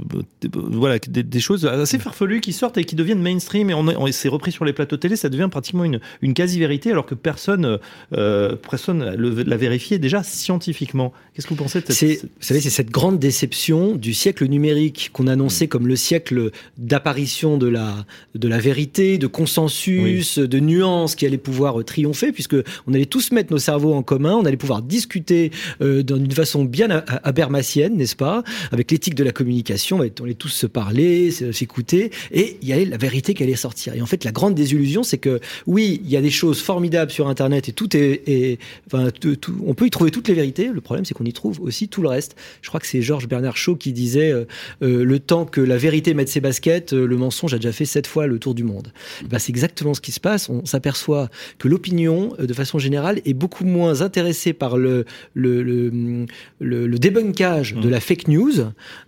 [0.52, 4.10] voilà, des, des, choses assez farfelues qui sortent et qui deviennent mainstream, et on, on
[4.12, 7.78] s'est repris sur les plateaux télé, ça devient pratiquement une, une quasi-vérité, alors que personne,
[8.12, 11.12] euh, personne l'a vérifié déjà scientifiquement.
[11.34, 12.22] Qu'est-ce que vous pensez de cette...
[12.22, 17.58] Vous savez, c'est cette grande déception du siècle numérique qu'on annonçait comme le siècle d'apparition
[17.58, 18.04] de la,
[18.36, 22.56] de la vérité, de consensus, de nuances qui allait pouvoir triompher, puisque
[22.86, 26.64] on allait tous mettre nos cerveaux en commun, on allait pouvoir discuter euh, d'une façon
[26.64, 26.90] bien
[27.24, 32.58] abermacienne, n'est-ce pas, avec l'éthique de la communication, on allait tous se parler, s'écouter, et
[32.60, 33.94] il y avait la vérité qui allait sortir.
[33.94, 37.13] Et en fait, la grande désillusion, c'est que oui, il y a des choses formidables
[37.14, 40.68] sur Internet et tout est, enfin, tout, on peut y trouver toutes les vérités.
[40.68, 42.36] Le problème, c'est qu'on y trouve aussi tout le reste.
[42.60, 44.44] Je crois que c'est Georges Bernard Shaw qui disait euh,
[44.82, 47.84] euh, le temps que la vérité mette ses baskets, euh, le mensonge a déjà fait
[47.84, 48.92] sept fois le tour du monde.
[49.28, 50.48] Ben, c'est exactement ce qui se passe.
[50.48, 56.26] On s'aperçoit que l'opinion, de façon générale, est beaucoup moins intéressée par le le, le,
[56.58, 58.52] le, débunkage de la fake news.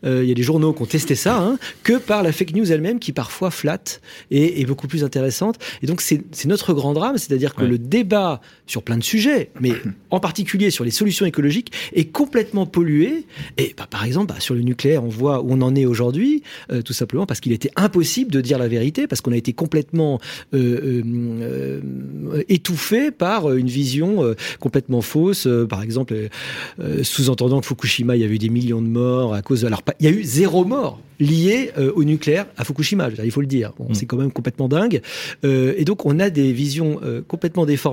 [0.04, 2.70] Il y a des journaux qui ont testé ça, hein, que par la fake news
[2.70, 5.58] elle-même, qui parfois flatte et est beaucoup plus intéressante.
[5.82, 9.72] Et donc c'est notre grand drame, c'est-à-dire que le débat sur plein de sujets, mais
[10.10, 13.26] en particulier sur les solutions écologiques, est complètement pollué.
[13.56, 16.42] Et bah, par exemple, bah, sur le nucléaire, on voit où on en est aujourd'hui,
[16.72, 19.52] euh, tout simplement parce qu'il était impossible de dire la vérité, parce qu'on a été
[19.52, 20.20] complètement
[20.54, 25.48] euh, euh, étouffé par une vision complètement fausse.
[25.68, 26.14] par exemple,
[27.02, 29.66] sous-entendant que Fukushima, il y avait eu des millions de morts à cause de...
[29.66, 33.46] Alors, il y a eu zéro mort lié au nucléaire à Fukushima, il faut le
[33.46, 33.72] dire.
[33.78, 33.94] Bon, mm.
[33.94, 35.00] C'est quand même complètement dingue.
[35.44, 37.85] et donc, on a des visions complètement déformées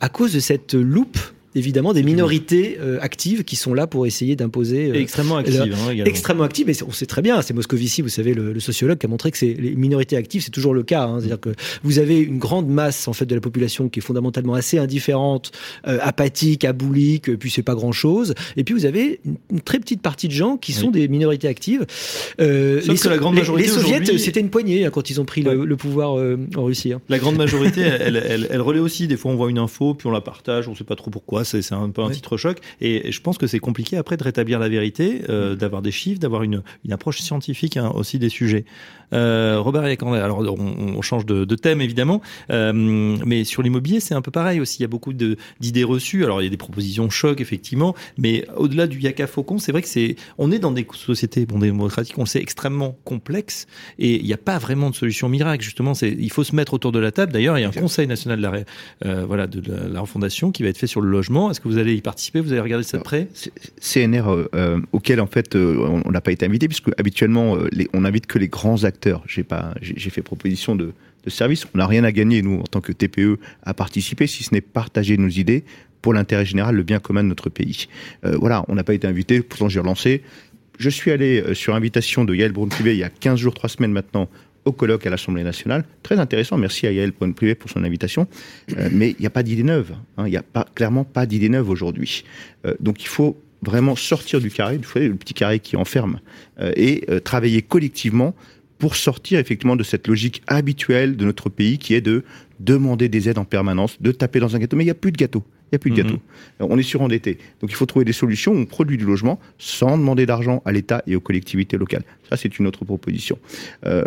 [0.00, 1.18] à cause de cette loupe
[1.54, 4.90] évidemment des minorités euh, actives qui sont là pour essayer d'imposer.
[4.90, 5.60] Euh, extrêmement actives.
[5.62, 8.98] Hein, extrêmement actives, mais on sait très bien, c'est Moscovici, vous savez, le, le, sociologue,
[8.98, 11.04] qui a montré que c'est les minorités actives, c'est toujours le cas.
[11.04, 11.50] Hein, C'est-à-dire que
[11.82, 15.50] vous avez une grande masse en fait de la population qui est fondamentalement assez indifférente,
[15.86, 18.34] euh, apathique, aboulique, puis c'est pas grand-chose.
[18.56, 21.84] Et puis vous avez une, très petite partie de gens qui sont des minorités actives.
[22.38, 25.42] Les, que la grande majorité les, soviets, c'était une poignée hein, quand ils ont pris
[25.42, 26.92] le, le, pouvoir en Russie.
[26.92, 27.00] Hein.
[27.08, 29.08] La grande majorité, elle, elle, elle, relaie aussi.
[29.08, 31.39] Des fois, on voit une info, puis on la partage, on sait pas trop pourquoi
[31.44, 32.58] c'est un peu un titre choc.
[32.80, 36.20] Et je pense que c'est compliqué après de rétablir la vérité, euh, d'avoir des chiffres,
[36.20, 38.64] d'avoir une, une, approche scientifique hein, aussi des sujets.
[39.12, 43.98] Euh, Robert Yacandet, alors on, on, change de, de, thème évidemment, euh, mais sur l'immobilier
[43.98, 44.78] c'est un peu pareil aussi.
[44.78, 46.24] Il y a beaucoup d'idées reçues.
[46.24, 49.82] Alors il y a des propositions choc effectivement, mais au-delà du yaka faucon, c'est vrai
[49.82, 53.66] que c'est, on est dans des sociétés bon, démocratiques, on le sait, extrêmement complexes
[53.98, 55.64] et il n'y a pas vraiment de solution miracle.
[55.64, 57.32] Justement, c'est, il faut se mettre autour de la table.
[57.32, 58.52] D'ailleurs, il y a un Conseil national de la,
[59.04, 61.29] euh, voilà, de la, la refondation qui va être fait sur le logement.
[61.50, 63.28] Est-ce que vous allez y participer Vous allez regarder ça de près?
[63.80, 67.88] CNR euh, euh, auquel en fait euh, on n'a pas été invité puisque habituellement les,
[67.92, 69.22] on invite que les grands acteurs.
[69.26, 70.92] J'ai pas, j'ai fait proposition de,
[71.24, 71.66] de service.
[71.74, 74.60] On n'a rien à gagner nous en tant que TPE à participer si ce n'est
[74.60, 75.64] partager nos idées
[76.02, 77.86] pour l'intérêt général, le bien commun de notre pays.
[78.22, 80.22] voilà, on n'a pas été invité, pourtant j'ai relancé.
[80.78, 83.92] Je suis allé sur invitation de Yael Brun-Privé il y a 15 jours, 3 semaines
[83.92, 84.30] maintenant
[84.64, 85.84] au colloque à l'Assemblée nationale.
[86.02, 86.56] Très intéressant.
[86.58, 88.26] Merci à Yael Privé pour son invitation.
[88.76, 89.92] Euh, mais il n'y a pas d'idée neuve.
[90.16, 90.24] Hein.
[90.26, 92.24] Il n'y a pas, clairement pas d'idée neuve aujourd'hui.
[92.66, 96.20] Euh, donc il faut vraiment sortir du carré, le petit carré qui enferme,
[96.60, 98.34] euh, et travailler collectivement
[98.78, 102.24] pour sortir effectivement de cette logique habituelle de notre pays qui est de
[102.60, 104.76] demander des aides en permanence, de taper dans un gâteau.
[104.76, 105.44] Mais il n'y a plus de gâteau.
[105.70, 106.14] Il n'y a plus de gâteau.
[106.14, 106.66] Mhm.
[106.70, 107.38] On est surendetté.
[107.60, 110.72] Donc il faut trouver des solutions où on produit du logement sans demander d'argent à
[110.72, 112.02] l'État et aux collectivités locales.
[112.28, 113.38] Ça, c'est une autre proposition.
[113.84, 114.04] Euh,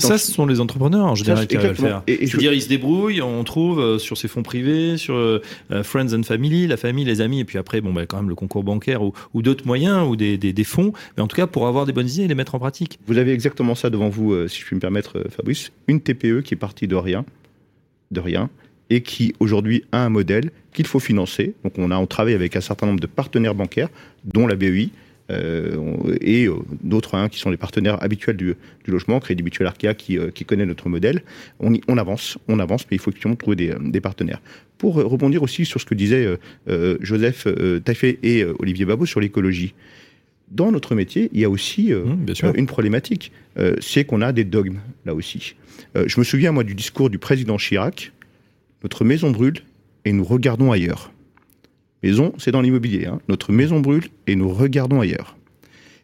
[0.00, 2.02] ça, ce sont les entrepreneurs en général qui arrivent à le faire.
[2.06, 5.14] Et, je veux dire, ils se débrouillent, on trouve euh, sur ses fonds privés, sur
[5.14, 8.16] euh, euh, Friends and Family, la famille, les amis, et puis après, bon, bah, quand
[8.16, 11.28] même le concours bancaire ou, ou d'autres moyens ou des, des, des, fonds, mais en
[11.28, 12.98] tout cas pour avoir des bonnes idées et les mettre en pratique.
[13.06, 15.70] Vous avez exactement ça devant vous, si je puis me permettre, Fabrice.
[15.86, 17.24] Une TPE qui est partie de rien,
[18.10, 18.50] de rien
[18.90, 21.54] et qui aujourd'hui a un modèle qu'il faut financer.
[21.64, 23.88] Donc on a on travaille avec un certain nombre de partenaires bancaires,
[24.24, 24.90] dont la BEI,
[25.30, 29.94] et euh, d'autres hein, qui sont les partenaires habituels du, du logement, Crédit Mutuel Arkea
[29.96, 31.22] qui, euh, qui connaît notre modèle.
[31.60, 34.40] On, y- on avance, on avance, mais il faut effectivement trouver des, des partenaires.
[34.78, 36.36] Pour euh, rebondir aussi sur ce que disaient euh,
[36.68, 39.74] euh, Joseph euh, Taffet et euh, Olivier Babot sur l'écologie.
[40.50, 44.22] Dans notre métier, il y a aussi euh, Mmh, euh, une problématique, euh, c'est qu'on
[44.22, 45.56] a des dogmes là aussi.
[45.94, 48.12] Euh, je me souviens moi du discours du président Chirac.
[48.82, 49.58] Notre maison brûle
[50.06, 51.12] et nous regardons ailleurs.
[52.02, 53.06] Maison, c'est dans l'immobilier.
[53.06, 53.20] hein.
[53.28, 55.36] Notre maison brûle et nous regardons ailleurs.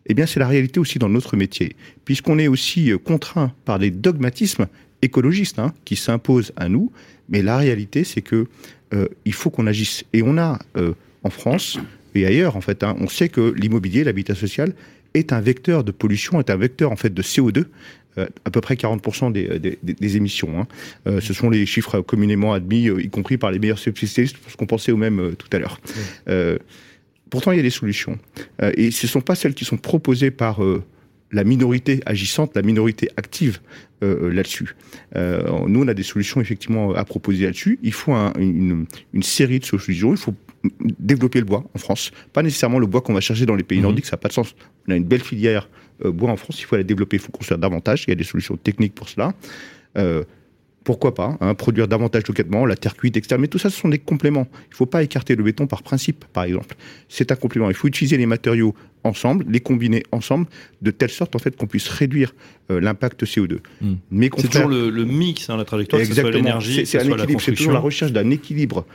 [0.06, 3.78] Eh bien, c'est la réalité aussi dans notre métier, puisqu'on est aussi euh, contraint par
[3.78, 4.66] des dogmatismes
[5.02, 6.92] écologistes hein, qui s'imposent à nous.
[7.28, 8.46] Mais la réalité, c'est que
[8.92, 10.04] euh, il faut qu'on agisse.
[10.12, 11.78] Et on a euh, en France
[12.14, 14.74] et ailleurs, en fait, hein, on sait que l'immobilier, l'habitat social,
[15.14, 17.66] est un vecteur de pollution, est un vecteur en fait de CO2.
[18.18, 20.60] Euh, à peu près 40% des, des, émissions.
[20.60, 20.66] hein.
[21.06, 24.56] Euh, ce sont les chiffres communément admis, euh, y compris par les meilleurs spécialistes, parce
[24.56, 25.80] qu'on pensait au même euh, tout à l'heure.
[26.28, 26.58] Euh,
[27.30, 28.18] pourtant, il y a des solutions.
[28.62, 30.82] Euh, et ce ne sont pas celles qui sont proposées par euh,
[31.32, 33.58] la minorité agissante, la minorité active
[34.04, 34.76] euh, là-dessus.
[35.16, 37.78] Euh, nous, on a des solutions effectivement à proposer là-dessus.
[37.82, 40.12] Il faut un- une, une série de solutions.
[40.12, 40.34] Il faut
[40.98, 42.10] développer le bois en France.
[42.32, 43.82] Pas nécessairement le bois qu'on va chercher dans les pays Mhm.
[43.84, 44.54] nordiques, ça n'a pas de sens.
[44.86, 47.32] On a une belle filière euh, bois en France, il faut la développer, il faut
[47.32, 48.04] construire davantage.
[48.06, 49.34] Il y a des solutions techniques pour cela.
[49.96, 50.24] Euh,
[50.84, 53.36] pourquoi pas hein, produire davantage localement, la terre cuite, etc.
[53.40, 54.46] Mais tout ça, ce sont des compléments.
[54.66, 56.76] Il ne faut pas écarter le béton par principe, par exemple.
[57.08, 57.70] C'est un complément.
[57.70, 60.46] Il faut utiliser les matériaux ensemble, les combiner ensemble,
[60.82, 62.34] de telle sorte en fait qu'on puisse réduire
[62.70, 63.58] euh, l'impact CO2.
[63.80, 63.94] Mm.
[64.10, 66.44] Mais C'est toujours le, le mix, hein, la trajectoire, que ce soit Exactement.
[66.44, 67.40] l'énergie, C'est que ce équilibre.
[67.40, 68.86] C'est toujours la recherche d'un équilibre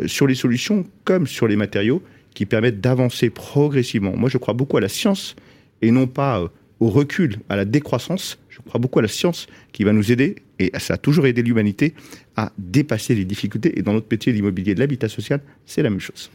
[0.00, 2.02] euh, sur les solutions comme sur les matériaux
[2.34, 4.14] qui permettent d'avancer progressivement.
[4.16, 5.36] Moi, je crois beaucoup à la science
[5.82, 6.48] et non pas euh,
[6.80, 8.38] au recul, à la décroissance.
[8.48, 11.42] Je crois beaucoup à la science qui va nous aider, et ça a toujours aidé
[11.42, 11.94] l'humanité,
[12.36, 13.78] à dépasser les difficultés.
[13.78, 16.30] Et dans notre métier, l'immobilier de l'habitat social, c'est la même chose.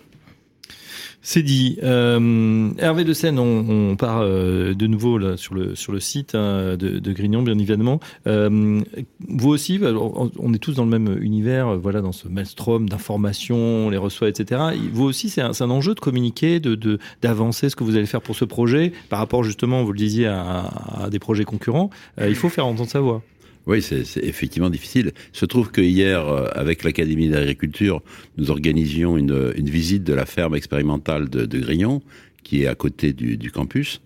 [1.24, 1.78] C'est dit.
[1.84, 6.00] Euh, Hervé de Seine, on, on part euh, de nouveau là, sur, le, sur le
[6.00, 8.00] site hein, de, de Grignon, bien évidemment.
[8.26, 8.82] Euh,
[9.30, 12.90] vous aussi, alors, on- est tous dans le même univers, euh, voilà, dans ce maelstrom
[12.90, 14.62] d'informations, on les reçoit, etc.
[14.94, 18.08] Vous aussi, c'est un, un enjeu de communiquer, de de- d'avancer ce que vous allez
[18.08, 20.72] faire pour ce projet, par rapport justement, vous le disiez, à,
[21.04, 21.92] à des projets concurrents.
[22.20, 23.22] Euh, il faut faire entendre sa voix.
[23.68, 25.12] Oui, c'est effectivement difficile.
[25.34, 28.02] Il se trouve que hier, euh, avec l'Académie d'agriculture,
[28.38, 32.02] nous organisions une, une visite de la ferme expérimentale de, de Grignon,
[32.44, 34.02] qui est à côté du campus.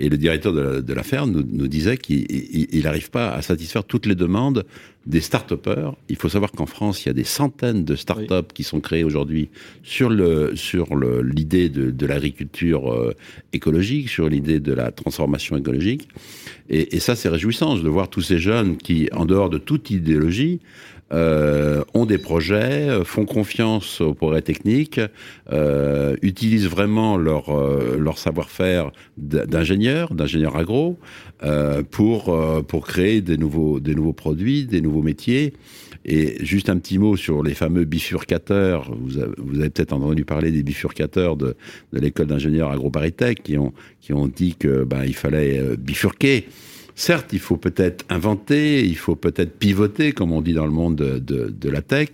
[0.00, 3.84] Et le directeur de la, de ferme nous, nous disait qu'il n'arrive pas à satisfaire
[3.84, 4.64] toutes les demandes
[5.06, 5.96] des start-upers.
[6.08, 9.04] Il faut savoir qu'en France, il y a des centaines de start-up qui sont créées
[9.04, 9.48] aujourd'hui
[9.82, 13.14] sur le sur l'idée de, de l'agriculture euh,
[13.52, 16.08] écologique, sur l'idée de la transformation écologique.
[16.68, 19.90] Et, et ça, c'est réjouissant de voir tous ces jeunes qui, en dehors de toute
[19.90, 20.60] idéologie,
[21.12, 25.00] euh, ont des projets, euh, font confiance aux progrès techniques,
[25.52, 30.98] euh, utilisent vraiment leur, euh, leur savoir-faire d- d'ingénieur, d'ingénieur agro,
[31.44, 35.54] euh, pour, euh, pour créer des nouveaux, des nouveaux produits, des nouveaux métiers.
[36.04, 38.90] Et juste un petit mot sur les fameux bifurcateurs.
[38.98, 41.54] Vous avez, vous avez peut-être entendu parler des bifurcateurs de,
[41.92, 46.46] de l'école d'ingénieurs agroparitech qui ont, qui ont dit que ben, il fallait bifurquer.
[46.98, 50.96] Certes, il faut peut-être inventer, il faut peut-être pivoter, comme on dit dans le monde
[50.96, 52.08] de, de, de la tech,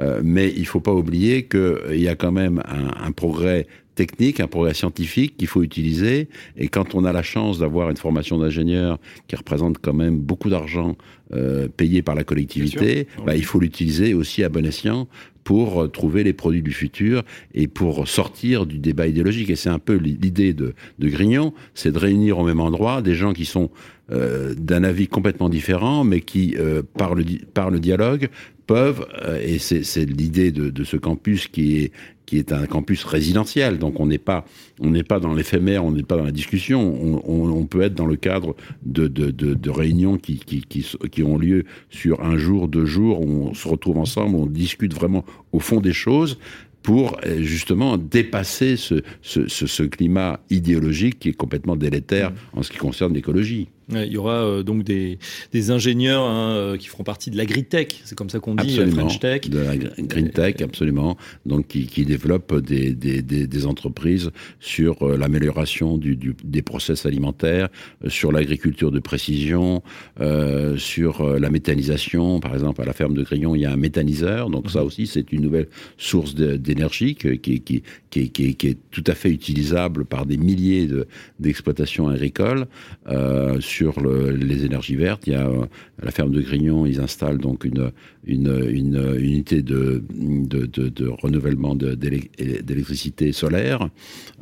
[0.00, 3.66] euh, mais il faut pas oublier qu'il y a quand même un, un progrès
[4.02, 6.16] technique, un progrès scientifique qu'il faut utiliser.
[6.62, 8.90] Et quand on a la chance d'avoir une formation d'ingénieur
[9.28, 10.90] qui représente quand même beaucoup d'argent
[11.32, 12.90] euh, payé par la collectivité,
[13.26, 15.00] bah, il faut l'utiliser aussi à bon escient
[15.48, 17.16] pour euh, trouver les produits du futur
[17.60, 19.50] et pour sortir du débat idéologique.
[19.50, 20.68] Et c'est un peu l'idée de,
[21.02, 23.68] de Grignon, c'est de réunir au même endroit des gens qui sont
[24.10, 28.28] euh, d'un avis complètement différent, mais qui, euh, par, le, di- par le dialogue,
[28.66, 29.06] peuvent,
[29.50, 31.90] et c'est c'est l'idée de, de ce campus qui est
[32.28, 34.44] qui est un campus résidentiel, donc on n'est pas
[34.80, 37.80] on n'est pas dans l'éphémère, on n'est pas dans la discussion, on, on, on peut
[37.80, 38.54] être dans le cadre
[38.96, 42.68] de, de, de, de réunions qui, qui, qui, s- qui ont lieu sur un jour,
[42.68, 46.38] deux jours, où on se retrouve ensemble, on discute vraiment au fond des choses
[46.82, 52.62] pour euh, justement dépasser ce, ce, ce, ce climat idéologique qui est complètement délétère en
[52.62, 53.68] ce qui concerne l'écologie.
[53.90, 55.18] Il y aura euh, donc des,
[55.52, 58.82] des ingénieurs hein, euh, qui feront partie de l'agritech, c'est comme ça qu'on dit, la
[58.82, 59.08] Absolument.
[59.08, 59.48] French Tech.
[59.48, 61.16] De la gr- green tech, absolument.
[61.46, 67.06] Donc, qui, qui développe des, des, des, entreprises sur euh, l'amélioration du, du, des process
[67.06, 67.68] alimentaires,
[68.04, 69.82] euh, sur l'agriculture de précision,
[70.20, 72.40] euh, sur euh, la méthanisation.
[72.40, 74.50] Par exemple, à la ferme de Grillon, il y a un méthaniseur.
[74.50, 79.14] Donc, ça aussi, c'est une nouvelle source d'énergie qui, qui, qui, qui, est tout à
[79.14, 81.06] fait utilisable par des milliers de-
[81.40, 82.66] d'exploitations agricoles.
[83.08, 85.26] Euh, sur le, les énergies vertes.
[85.26, 87.90] Il y a à la ferme de Grignon, ils installent donc une,
[88.24, 93.88] une, une unité de, de, de, de renouvellement d'électricité solaire.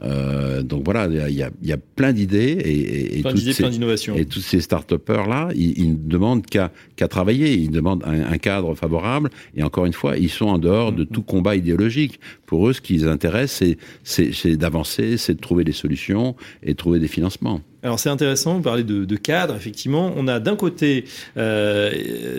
[0.03, 3.41] Euh, donc voilà, il y a, il y a plein d'idées et, et, plein toutes
[3.41, 4.17] d'idées, ces, plein d'innovations.
[4.17, 6.71] et tous ces start-upers là, ils, ils ne demandent qu'à
[7.09, 9.31] travailler, ils demandent un, un, cadre favorable.
[9.57, 12.21] Et encore une fois, ils sont en dehors de tout combat idéologique.
[12.47, 13.63] Pour eux, ce qui les intéresse,
[14.05, 17.61] c'est d'avancer, c'est de trouver des solutions et de trouver des financements.
[17.87, 20.13] Alors c'est intéressant, vous parlez de, de, cadre, effectivement.
[20.17, 21.05] On a d'un côté
[21.37, 21.93] euh,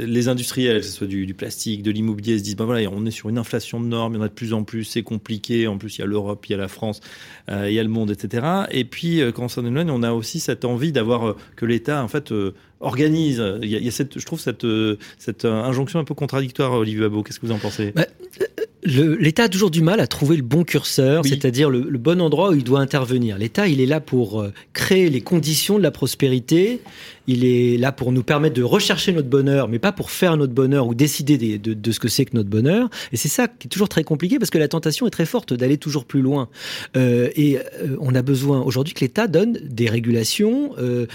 [0.06, 3.06] les industriels, que ce soit du, du plastique, de l'immobilier, se disent, ben voilà, on
[3.06, 5.04] est sur une inflation de normes, il y en a de plus en plus, c'est
[5.04, 7.00] compliqué, en plus il y a l'Europe, il y a la France,
[7.50, 8.46] euh, il y a le monde, etc.
[8.72, 11.66] Et puis euh, quand on s'en éloigne, on a aussi cette envie d'avoir euh, que
[11.66, 13.42] l'État, en fait, euh, organise.
[13.62, 14.68] Il y, a, il y a, cette, je trouve cette,
[15.18, 17.24] cette injonction un peu contradictoire, Olivier Babot.
[17.24, 17.94] Qu'est-ce que vous en pensez?
[17.96, 18.06] Bah,
[18.84, 21.30] L'État a toujours du mal à trouver le bon curseur, oui.
[21.30, 23.38] c'est-à-dire le, le, bon endroit où il doit intervenir.
[23.38, 26.80] L'État, il est là pour créer les conditions de la prospérité.
[27.28, 30.54] Il est là pour nous permettre de rechercher notre bonheur, mais pas pour faire notre
[30.54, 32.90] bonheur ou décider de, ce que c'est que notre bonheur.
[33.12, 35.54] Et c'est ça qui est toujours très compliqué parce que la tentation est très forte
[35.54, 36.50] d'aller toujours plus loin.
[36.96, 41.06] Euh, et euh, on a besoin aujourd'hui que l'État donne des régulations, euh,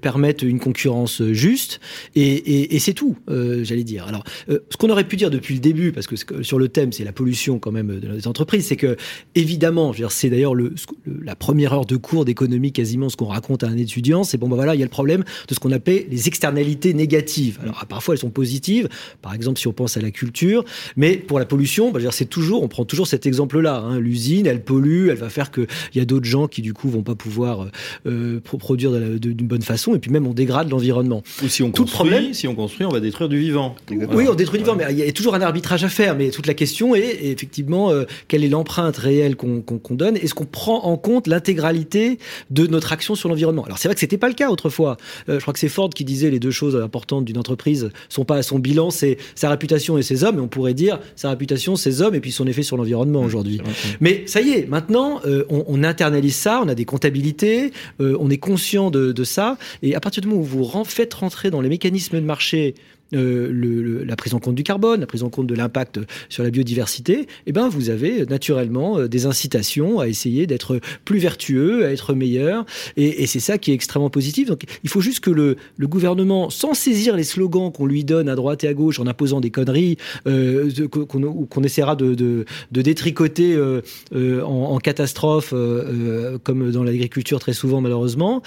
[0.00, 1.80] permette une concurrence juste,
[2.14, 4.06] et, c'est tout, euh, j'allais dire.
[4.06, 6.92] Alors, euh, ce qu'on aurait pu dire depuis le début, parce que sur le thème,
[6.92, 8.96] c'est la pollution quand même de nos entreprises, c'est que
[9.34, 10.74] évidemment, c'est d'ailleurs le,
[11.22, 14.48] la première heure de cours d'économie quasiment ce qu'on raconte à un étudiant, c'est bon,
[14.48, 17.60] ben voilà, il y a le problème de ce qu'on appelle les externalités négatives.
[17.62, 18.88] Alors parfois elles sont positives,
[19.22, 20.64] par exemple si on pense à la culture,
[20.96, 23.76] mais pour la pollution, bah, c'est toujours, on prend toujours cet exemple-là.
[23.76, 24.00] Hein.
[24.00, 27.04] L'usine, elle pollue, elle va faire qu'il y a d'autres gens qui du coup vont
[27.04, 27.68] pas pouvoir
[28.06, 31.22] euh, produire d'une bonne façon, et puis même on dégrade l'environnement.
[31.44, 33.76] Ou si on Tout construit, problème, si on construit, on va détruire du vivant.
[33.88, 34.18] Exactement.
[34.18, 36.16] Oui, on détruit du vivant, mais il y a toujours un arbitrage à faire.
[36.16, 40.16] Mais toute la question est effectivement euh, quelle est l'empreinte réelle qu'on qu qu donne
[40.16, 42.18] Est-ce qu'on prend en compte l'intégralité
[42.50, 44.96] de notre action sur l'environnement Alors c'est vrai que c'était pas le cas autrefois.
[45.28, 48.24] Euh, je crois que c'est Ford qui disait les deux choses importantes d'une entreprise sont
[48.24, 50.38] pas à son bilan, c'est sa réputation et ses hommes.
[50.38, 53.26] Et on pourrait dire sa réputation, ses hommes et puis son effet sur l'environnement mmh,
[53.26, 53.60] aujourd'hui.
[54.00, 58.16] Mais ça y est, maintenant euh, on, on, internalise ça, on a des comptabilités, euh,
[58.20, 59.58] on est conscient de, de, ça.
[59.82, 62.74] Et à partir du moment où vous faites rentrer dans les mécanismes de marché
[63.14, 66.50] euh, la prise en compte du carbone, la prise en compte de l'impact sur la
[66.50, 71.92] biodiversité, eh ben vous avez naturellement euh, des incitations à essayer d'être plus vertueux, à
[71.92, 72.64] être meilleur,
[72.96, 74.48] et, c'est ça qui est extrêmement positif.
[74.48, 78.34] Donc il faut juste que le, gouvernement, sans saisir les slogans qu'on lui donne à
[78.34, 79.96] droite et à gauche en imposant des conneries
[80.26, 81.06] euh, qu'on
[81.46, 83.80] qu essaiera de, détricoter euh,
[84.14, 88.42] euh, en, catastrophe, euh, comme dans l'agriculture très souvent malheureusement,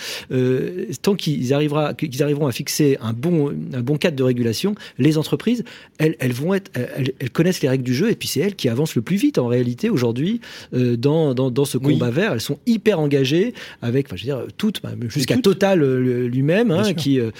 [1.01, 4.54] tant qu'ils arriveront à fixer un bon cadre de régulation
[4.97, 5.63] les entreprises,
[5.97, 8.55] elles, elles vont être, elles, elles, connaissent les règles du jeu et puis c'est elles
[8.55, 10.41] qui avancent le plus vite en réalité aujourd'hui
[10.73, 12.13] euh, dans, dans, dans, ce combat oui.
[12.13, 12.33] vert.
[12.33, 16.93] Elles sont hyper engagées avec, enfin, je veux dire, toutes, jusqu'à Total euh, lui-même, hein,
[16.93, 17.31] qui euh,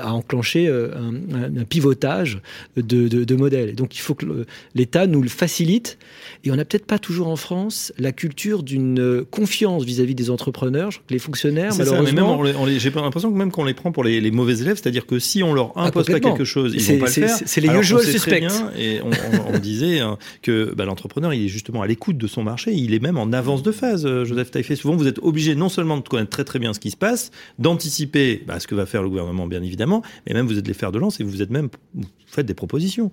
[0.00, 2.40] a enclenché un, un, pivotage
[2.76, 3.74] de, de, de modèles.
[3.74, 5.98] donc il faut que l'État nous le facilite
[6.44, 10.30] et on n'a peut-être pas toujours en France la culture d'une confiance vis-à-vis -vis des
[10.30, 10.90] entrepreneurs.
[10.90, 14.20] Je crois que les fonctionnaires, malheureusement, j'ai l'impression que même qu'on les prend pour les,
[14.20, 16.82] les mauvais élèves, c'est-à-dire que si on leur impose ah, pas quelque chose chose, ils
[16.82, 17.38] vont pas le faire.
[17.44, 18.44] C'est les usual suspects.
[18.78, 22.26] Et on, on, on disait hein, que bah, l'entrepreneur, il est justement à l'écoute de
[22.26, 24.06] son marché, il est même en avance de phase.
[24.06, 26.80] Euh, Joseph Taillefer, souvent vous êtes obligé non seulement de connaître très très bien ce
[26.80, 30.46] qui se passe, d'anticiper bah, ce que va faire le gouvernement, bien évidemment, mais même
[30.46, 33.10] vous êtes les fers de lance et vous êtes même vous faites des propositions.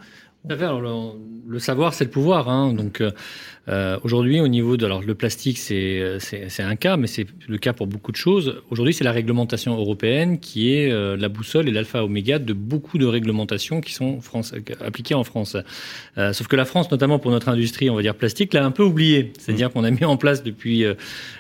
[0.50, 0.90] Alors, le,
[1.48, 2.50] le, savoir, c'est le pouvoir.
[2.50, 2.74] Hein.
[2.74, 3.02] Donc
[3.70, 7.58] euh, aujourd'hui, au niveau de alors le plastique, c'est c'est un cas, mais c'est le
[7.58, 8.62] cas pour beaucoup de choses.
[8.70, 12.98] Aujourd'hui, c'est la réglementation européenne qui est euh, la boussole et l'alpha oméga de beaucoup
[12.98, 15.56] de réglementations qui sont France, appliquées en France.
[16.18, 18.72] Euh, sauf que la France, notamment pour notre industrie, on va dire plastique, l'a un
[18.72, 19.32] peu oublié.
[19.40, 19.72] C'est-à-dire mmh.
[19.72, 20.96] qu'on a mis en place depuis euh,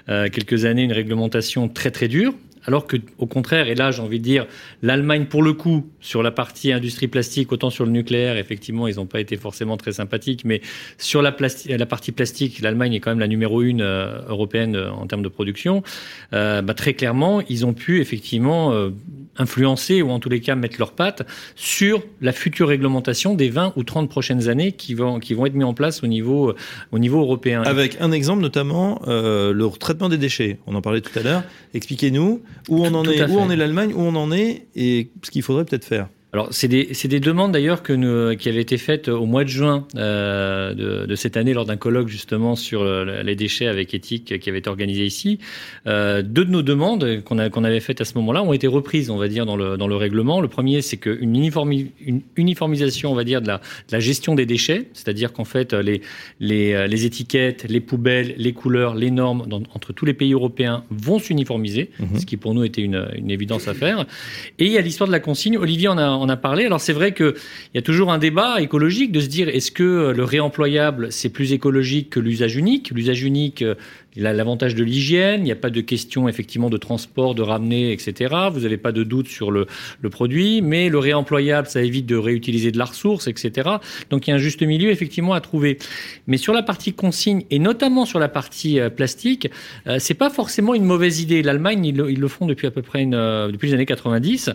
[0.08, 2.34] quelques années une réglementation très très dure
[2.65, 4.45] alors que, au contraire, et là j'ai envie de dire,
[4.82, 8.95] l'Allemagne pour le coup sur la partie industrie plastique, autant sur le nucléaire, effectivement, ils
[8.95, 10.62] n'ont pas été forcément très sympathiques, mais
[10.97, 15.08] sur la, partie plastique, l'Allemagne est quand même la numéro une euh, européenne euh, en
[15.08, 15.84] termes de production.
[16.34, 18.73] Euh, bah, très clairement, ils ont pu effectivement
[19.38, 21.24] influencer ou en tous les cas mettre leurs pattes
[21.56, 25.56] sur la future réglementation des 20 ou 30 prochaines années qui vont qui vont être
[25.56, 26.54] mis en place au niveau
[26.91, 27.63] au niveau européen.
[27.63, 30.60] Avec un exemple notamment euh, le traitement des déchets.
[30.67, 31.43] On en parlait tout à l'heure.
[31.74, 35.32] Expliquez-nous où on en est, où on est l'Allemagne, où on en est et ce
[35.32, 36.08] qu'il faudrait peut-être faire.
[36.34, 40.74] Alors, c'est des, des, demandes d'ailleurs qui avaient été faites au mois de juin euh,
[40.74, 44.50] de, de, cette année lors d'un colloque justement sur euh, les déchets avec éthique qui
[44.50, 45.38] avait été organisé ici.
[45.86, 49.12] Euh, deux de nos demandes qu'on qu'on avait faites à ce moment-là ont été reprises,
[49.12, 50.42] on va dire, dans le, dans le règlement.
[50.42, 54.34] Le premier, c'est qu'une uniformi, une uniformisation, on va dire, de la, de la gestion
[54.34, 56.02] des déchets, c'est-à-dire qu'en fait, les,
[56.40, 60.84] les, les, étiquettes, les poubelles, les couleurs, les normes dans, entre tous les pays européens
[60.90, 62.17] vont s'uniformiser, mmh.
[62.17, 64.08] ce qui pour nous était une, une évidence à faire.
[64.58, 65.60] Et il y a l'histoire de la consigne.
[65.60, 66.65] Olivier en a on a parlé.
[66.65, 67.34] Alors c'est vrai qu'il
[67.74, 71.52] y a toujours un débat écologique de se dire est-ce que le réemployable c'est plus
[71.52, 72.92] écologique que l'usage unique?
[72.92, 73.76] L'usage unique, euh,
[74.16, 77.42] il a l'avantage de l'hygiène, il n'y a pas de question effectivement de transport, de
[77.42, 78.34] ramener, etc.
[78.52, 79.68] Vous n'avez pas de doute sur le,
[80.12, 83.70] produit, mais le réemployable, ça évite de réutiliser de la ressource, etc.
[84.10, 85.78] Donc il y a un juste milieu effectivement à trouver.
[86.28, 89.50] Mais sur la partie consigne et notamment sur la partie euh, plastique,
[89.88, 91.42] euh, c'est pas forcément une mauvaise idée.
[91.42, 94.52] L'Allemagne, ils, le font depuis à peu près une, euh, depuis les années 90.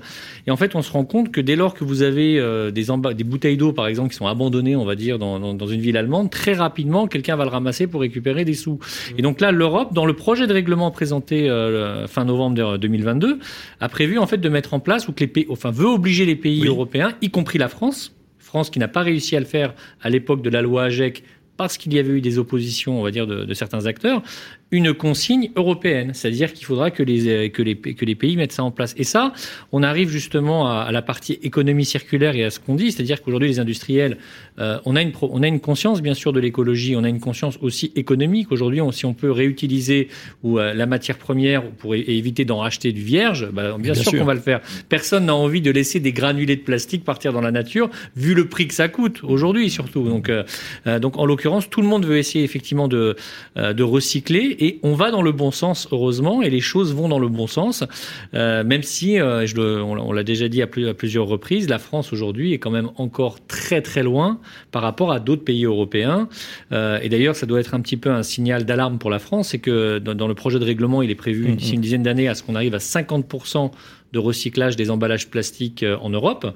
[0.47, 2.85] Et en fait, on se rend compte que dès lors que vous avez euh, des,
[3.25, 6.31] bouteilles d'eau, par exemple, qui sont abandonnées, on va dire, dans, dans une ville allemande,
[6.31, 8.79] très rapidement, quelqu'un va le ramasser pour récupérer des sous.
[9.17, 13.39] Et donc là, l'Europe, dans le projet de règlement présenté euh, fin novembre 2022,
[13.81, 16.25] a prévu en fait de mettre en place ou que les pays, enfin veut obliger
[16.25, 16.69] les pays oui.
[16.69, 20.43] européens, y compris la France, France qui n'a pas réussi à le faire à l'époque
[20.43, 21.23] de la loi AGEC
[21.57, 24.23] parce qu'il y avait eu des oppositions, on va dire, de, de certains acteurs,
[24.71, 28.65] une consigne européenne, c'est-à-dire qu'il faudra que les, que, les, que les pays mettent ça
[28.65, 28.95] en place.
[28.99, 29.33] Et ça,
[29.73, 33.23] on arrive justement à, à la partie économie circulaire et à ce qu'on dit, c'est-à-dire
[33.23, 34.19] qu'aujourd'hui les industriels,
[34.59, 37.21] euh, on, a une, on a une conscience bien sûr de l'écologie, on a une
[37.21, 38.53] conscience aussi économique.
[38.53, 40.09] Aujourd'hui, on, si on peut réutiliser
[40.43, 44.11] ou euh, la matière première pour éviter d'en racheter du vierge, bah, bien, bien, sûr,
[44.11, 44.21] sûr.
[44.21, 44.61] qu'on va le faire.
[44.89, 48.49] Personne n'a envie de laisser des granulés de plastique partir dans la nature, vu le
[48.49, 50.05] prix que ça coûte aujourd'hui surtout.
[50.05, 50.45] Donc, euh,
[50.99, 53.17] donc en l'occurrence, tout le monde veut essayer effectivement de,
[53.57, 57.19] de recycler et on va dans le bon sens, heureusement, et les choses vont dans
[57.19, 57.85] le bon sens,
[58.35, 61.69] euh, même si, euh, je le, on, l'a déjà dit à, plus, à, plusieurs reprises,
[61.69, 64.41] la France aujourd'hui est quand même encore très très loin
[64.71, 66.29] par rapport à d'autres pays européens.
[66.73, 69.51] Euh, et d'ailleurs, ça doit être un petit peu un signal d'alarme pour la France,
[69.51, 71.75] c'est que dans, dans, le projet de règlement, il est prévu d'ici mmh.
[71.75, 73.25] une dizaine d'années à ce qu'on arrive à 50
[74.13, 76.47] de recyclage des emballages plastiques en Europe.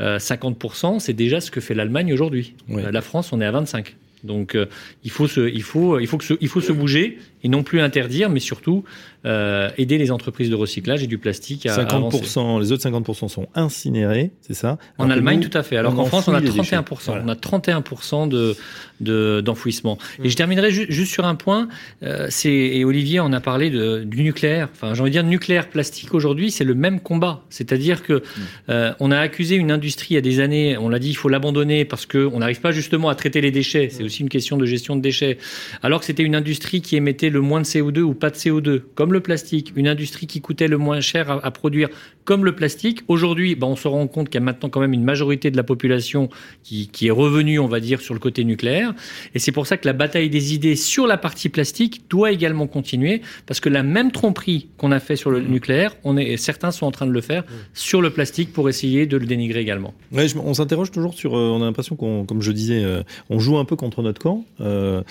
[0.00, 2.54] Euh, 50%, c'est déjà ce que fait l'Allemagne aujourd'hui.
[2.68, 2.82] Oui.
[2.90, 3.96] La France, on est à 25.
[4.26, 4.66] Donc euh,
[5.04, 7.80] il faut se, il faut, il faut que il faut se bouger et non plus
[7.80, 8.84] interdire, mais surtout
[9.26, 12.40] euh, aider les entreprises de recyclage et du plastique à 50%, avancer.
[12.60, 14.78] les autres 50% sont incinérés, c'est ça?
[14.98, 15.76] En Allemagne, nous, tout à fait.
[15.76, 16.84] Alors qu'en France, on a 31%.
[17.06, 17.22] Voilà.
[17.24, 18.56] On a 31% de
[19.00, 19.96] d'enfouissement.
[19.96, 20.26] De, mmh.
[20.26, 21.68] Et je terminerai ju juste sur un point.
[22.02, 24.68] Euh, c'est et Olivier en a parlé de, du nucléaire.
[24.72, 27.42] Enfin, j'ai envie de dire nucléaire plastique aujourd'hui, c'est le même combat.
[27.50, 28.22] C'est-à-dire que mmh.
[28.70, 30.78] euh, on a accusé une industrie il y a des années.
[30.78, 33.50] On l'a dit, il faut l'abandonner parce que on n'arrive pas justement à traiter les
[33.50, 33.88] déchets.
[33.90, 34.06] C'est mmh.
[34.06, 35.38] aussi une question de gestion de déchets.
[35.82, 38.80] Alors que c'était une industrie qui émettait le moins de CO2 ou pas de CO2,
[38.94, 39.72] comme le plastique.
[39.76, 41.88] Une industrie qui coûtait le moins cher à, à produire,
[42.24, 43.02] comme le plastique.
[43.08, 45.56] Aujourd'hui, ben, on se rend compte qu'il y a maintenant quand même une majorité de
[45.56, 46.28] la population
[46.62, 48.94] qui, qui est revenue, on va dire, sur le côté nucléaire.
[49.34, 52.66] Et c'est pour ça que la bataille des idées sur la partie plastique doit également
[52.66, 56.70] continuer, parce que la même tromperie qu'on a fait sur le nucléaire, on est, certains
[56.70, 57.44] sont en train de le faire
[57.74, 59.94] sur le plastique pour essayer de le dénigrer également.
[60.12, 63.02] Ouais, je, on s'interroge toujours sur, euh, on a l'impression qu'on, comme je disais, euh,
[63.30, 64.44] on joue un peu contre notre camp.
[64.60, 65.02] Euh,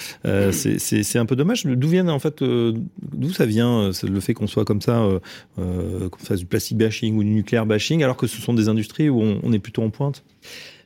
[0.52, 1.66] c'est un peu dommage.
[1.66, 5.08] D'où viennent en fait, d'où ça vient le fait qu'on soit comme ça,
[5.58, 9.10] qu'on fasse du plastique bashing ou du nucléaire bashing, alors que ce sont des industries
[9.10, 10.24] où on, on est plutôt en pointe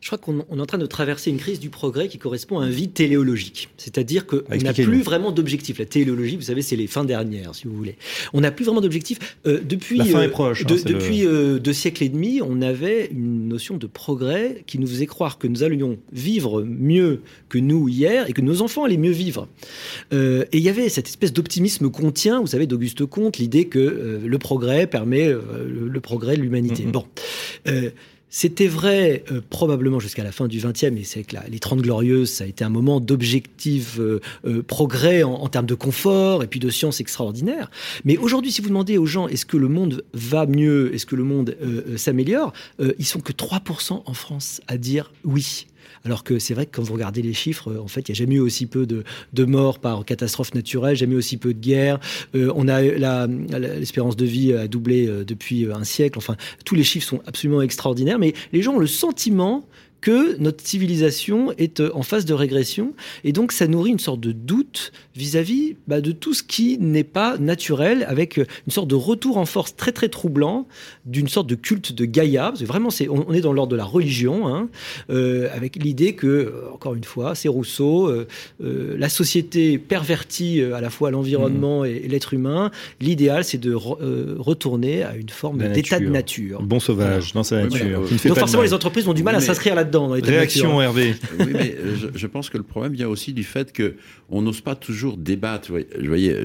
[0.02, 2.64] je crois qu'on est en train de traverser une crise du progrès qui correspond à
[2.64, 3.70] un vide téléologique.
[3.78, 5.80] C'est-à-dire qu'on n'a plus vraiment d'objectif.
[5.80, 7.96] La téléologie, vous savez, c'est les fins dernières, si vous voulez.
[8.34, 9.20] On n'a plus vraiment d'objectif.
[9.46, 11.30] Euh, depuis La fin est proche, de, hein, depuis le...
[11.30, 15.38] euh, deux siècles et demi, on avait une notion de progrès qui nous faisait croire
[15.38, 19.48] que nous allions vivre mieux que nous hier et que nos enfants allaient mieux vivre.
[20.14, 23.80] Euh, et il y avait cette espèce d'optimisme contient, vous savez, d'Auguste Comte, l'idée que
[23.80, 26.84] euh, le progrès permet euh, le, progrès de l'humanité.
[26.84, 26.92] Mm -hmm.
[26.92, 27.06] Bon.
[28.32, 32.30] C'était vrai euh, probablement jusqu'à la fin du XXe, et c'est que les Trente Glorieuses,
[32.30, 36.60] ça a été un moment d'objectif euh, euh, progrès en, termes de confort et puis
[36.60, 37.72] de science extraordinaire.
[38.06, 41.16] Mais aujourd'hui, si vous demandez aux gens est-ce que le monde va mieux, est-ce que
[41.16, 41.58] le monde
[41.98, 42.54] s'améliore,
[43.00, 45.66] ils sont que 3% en France à dire oui.
[46.06, 48.20] Alors que c'est vrai que quand vous regardez les chiffres, en fait, il n'y a
[48.20, 52.00] jamais eu aussi peu de, de morts par catastrophe naturelle, jamais aussi peu de guerres.
[52.36, 56.18] Euh, on a l'espérance de vie a doublé euh, depuis un siècle.
[56.18, 56.36] Enfin,
[56.66, 59.66] tous les chiffres sont absolument extraordinaires, mais les gens ont le sentiment
[60.02, 62.94] que notre civilisation est en phase de régression.
[63.24, 67.04] Et donc, ça nourrit une sorte de doute vis-à-vis bah, de tout ce qui n'est
[67.04, 70.68] pas naturel, avec une sorte de retour en force très, très troublant
[71.06, 72.44] d'une sorte de culte de Gaïa.
[72.50, 74.70] Parce que vraiment, c'est, on, est dans l'ordre de la religion, hein,
[75.10, 78.28] euh, avec l'idée que, encore une fois, c'est Rousseau, euh,
[78.64, 82.72] euh, la société pervertit à la fois l'environnement et, l'être humain.
[83.02, 86.62] L'idéal, c'est de retourner à une forme d'état de nature.
[86.62, 88.02] Bon sauvage dans sa nature.
[88.26, 91.16] Donc, forcément, les entreprises ont du mal à s'inscrire là-dedans Réaction, Hervé.
[91.40, 91.76] Oui, mais
[92.14, 93.96] je, pense que le problème vient aussi du fait que
[94.30, 95.72] on n'ose pas toujours débattre.
[95.72, 96.36] Vous voyez,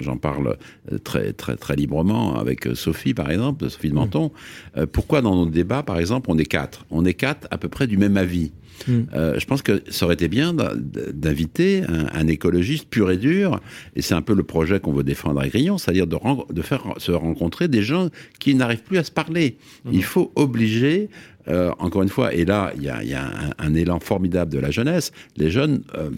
[0.00, 0.56] j'en parle
[1.02, 4.30] très, très, très librement avec Sophie, par exemple, Sophie de Menton.
[4.76, 6.86] Euh, pourquoi dans nos débats, par exemple, on est quatre?
[6.90, 8.52] On est quatre à peu près du même avis.
[8.88, 13.60] Euh, je pense que ça aurait été bien d'inviter un, écologiste pur et dur,
[13.96, 16.16] et c'est un peu le projet qu'on veut défendre à Grillon, c'est-à-dire de,
[16.52, 18.08] de, faire se rencontrer des gens
[18.38, 19.58] qui n'arrivent plus à se parler.
[19.84, 19.90] Hmm.
[19.92, 21.33] Il faut obliger euh,
[21.78, 24.58] encore une fois, et là, il y a, y a un, un, élan formidable de
[24.58, 25.12] la jeunesse.
[25.36, 26.10] Les jeunes euh,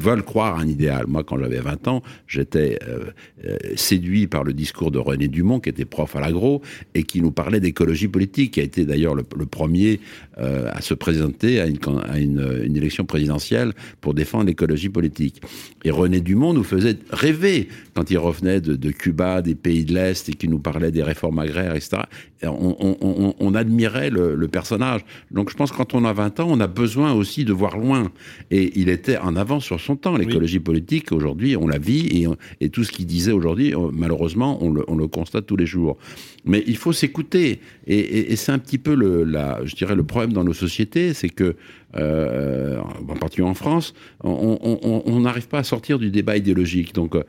[0.00, 1.04] veulent croire à un idéal.
[1.06, 3.10] Moi, quand j'avais 20 ans, j'étais euh,
[3.44, 6.62] euh, séduit par le discours de René Dumont, qui était prof à l'agro,
[6.94, 10.00] et qui nous parlait d'écologie politique, qui a été d'ailleurs le, premier
[10.38, 15.42] euh, à se présenter à, une, élection présidentielle pour défendre l'écologie politique.
[15.84, 20.28] Et René Dumont nous faisait rêver quand il revenait de, Cuba, des pays de l'Est,
[20.28, 22.02] et qui nous parlait des réformes agraires, etc.
[22.42, 25.04] On, admirait le, le personnage.
[25.30, 27.76] Donc je pense que quand on a 20 ans, on a besoin aussi de voir
[27.76, 28.10] loin.
[28.50, 30.16] Et il était en avance sur son temps.
[30.16, 32.26] L'écologie politique, aujourd'hui, on la vit
[32.60, 35.98] et, tout ce qu'il disait aujourd'hui, euh, malheureusement, on le, constate tous les jours.
[36.44, 37.60] Mais il faut s'écouter.
[37.86, 41.28] Et, c'est un petit peu le, la, je dirais, le problème dans nos sociétés, c'est
[41.28, 41.56] que,
[41.96, 46.94] euh, en particulier en France, on n'arrive pas à sortir du débat idéologique.
[46.94, 47.22] Donc, euh,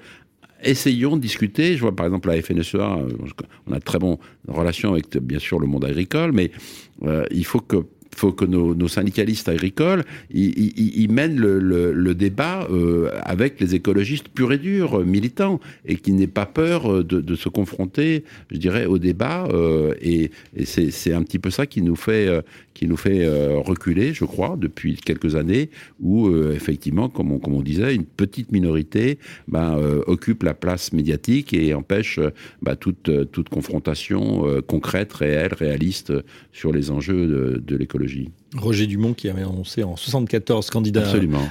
[0.64, 1.76] essayons de discuter.
[1.76, 3.00] Je vois par exemple la FNSEA,
[3.68, 6.52] on a de très bonnes relations avec bien sûr le monde agricole, mais
[7.32, 7.78] il faut que
[8.16, 14.58] faut que nos, syndicalistes agricoles ils, mènent le, débat euh, avec les écologistes purs et
[14.58, 18.98] durs, euh, militants, et qu'ils n'aient pas peur euh, de, se confronter, je dirais, au
[18.98, 19.48] débat.
[20.02, 20.32] et,
[20.66, 22.30] c'est un petit peu ça qui nous fait,
[22.74, 25.70] qui nous fait reculer, je crois, depuis quelques années,
[26.02, 32.20] où effectivement, comme on, disait, une petite minorité ben, occupe la place médiatique et empêche
[32.62, 36.14] ben, toute, toute confrontation concrète, réelle, réaliste
[36.52, 38.01] sur les enjeux de, de l'écologie.
[38.56, 41.04] Roger Dumont qui avait annoncé en 74 candidat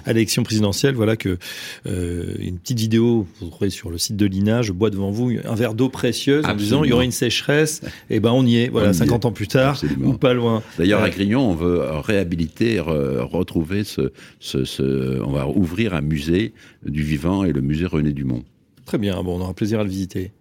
[0.04, 1.38] à l'élection présidentielle, voilà que
[1.86, 5.32] euh, une petite vidéo vous trouvez sur le site de l'INA, je bois devant vous
[5.44, 7.80] un verre d'eau précieuse en disant il y aura une sécheresse,
[8.10, 10.62] et eh ben on y est, voilà 50 ans plus tard ou pas loin.
[10.78, 16.52] D'ailleurs à Grignon on veut réhabiliter, retrouver ce, ce, on va ouvrir un musée
[16.84, 18.44] du vivant et le musée René Dumont.
[18.84, 20.32] Très bien, bon on aura plaisir à le visiter.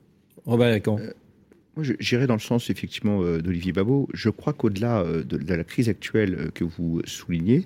[0.45, 0.97] Robert Lacan.
[0.99, 1.11] Euh,
[1.83, 4.07] j'irai dans le sens effectivement euh, d'Olivier Babot.
[4.13, 7.65] Je crois qu'au-delà euh, de, la crise actuelle euh, que vous soulignez,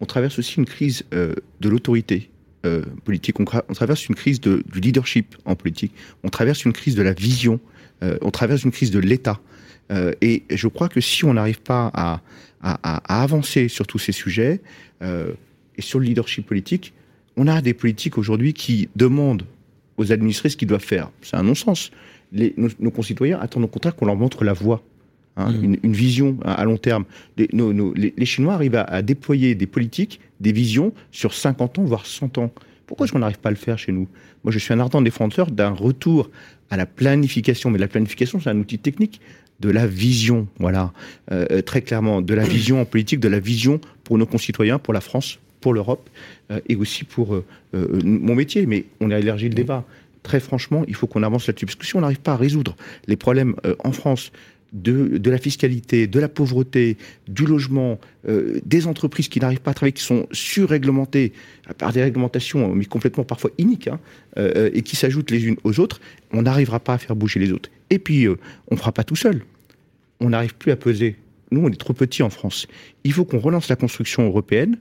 [0.00, 2.30] on traverse aussi une crise de l'autorité
[3.04, 3.38] politique.
[3.38, 5.92] On, traverse une crise de, du leadership en politique.
[6.24, 7.60] On traverse une crise de la vision.
[8.00, 9.40] on traverse une crise de l'État.
[10.22, 12.22] et je crois que si on n'arrive pas à,
[12.62, 14.62] à, avancer sur tous ces sujets
[15.02, 16.94] et sur le leadership politique,
[17.36, 19.44] on a des politiques aujourd'hui qui demandent
[19.98, 21.10] aux administrés ce qu'ils doivent faire.
[21.20, 21.90] C'est un non-sens
[22.32, 24.82] nos, concitoyens attendent au contraire qu'on leur montre la voie.
[25.36, 25.76] Hein, mm.
[25.82, 27.04] une, vision à, long terme.
[27.36, 27.48] Les,
[28.16, 32.50] les, Chinois arrivent à, déployer des politiques, des visions sur 50 ans, voire 100 ans.
[32.86, 34.08] Pourquoi est-ce qu'on n'arrive pas à le faire chez nous?
[34.42, 36.30] Moi, je suis un ardent défenseur d'un retour
[36.70, 37.70] à la planification.
[37.70, 39.20] Mais la planification, c'est un outil technique
[39.60, 40.92] de la vision, voilà,
[41.30, 44.78] euh, euh, très clairement, de la vision en politique, de la vision pour nos concitoyens,
[44.78, 46.08] pour la France, pour l'Europe,
[46.50, 47.42] euh, et aussi pour
[47.74, 48.66] mon métier.
[48.66, 49.84] Mais on a élargi le débat
[50.22, 51.66] très franchement, il faut qu'on avance là-dessus.
[51.66, 54.32] Parce que si on n'arrive pas à résoudre les problèmes euh, en France
[54.72, 56.96] de, la fiscalité, de la pauvreté,
[57.26, 57.98] du logement,
[58.28, 61.32] euh, des entreprises qui n'arrivent pas à travailler, qui sont surréglementées
[61.78, 63.98] par des réglementations, mais complètement parfois iniques, hein,
[64.38, 66.00] euh, et qui s'ajoutent les unes aux autres,
[66.32, 67.70] on n'arrivera pas à faire bouger les autres.
[67.90, 68.36] Et puis, on
[68.70, 69.42] ne fera pas tout seul.
[70.20, 71.16] On n'arrive plus à peser.
[71.50, 72.68] Nous, on est trop petits en France.
[73.02, 74.78] Il faut qu'on relance la construction européenne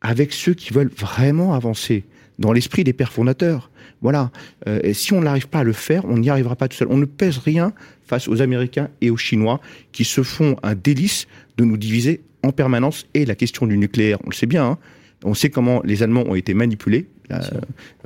[0.00, 2.04] avec ceux qui veulent vraiment avancer
[2.38, 3.70] dans l'esprit des pères fondateurs.
[4.02, 4.30] Voilà.
[4.66, 6.88] Euh, et si on n'arrive pas à le faire, on n'y arrivera pas tout seul.
[6.90, 7.72] On ne pèse rien
[8.04, 9.60] face aux Américains et aux Chinois
[9.92, 11.26] qui se font un délice
[11.56, 13.06] de nous diviser en permanence.
[13.14, 14.64] Et la question du nucléaire, on le sait bien.
[14.64, 14.78] Hein.
[15.24, 17.40] on sait comment les Allemands ont été manipulés euh,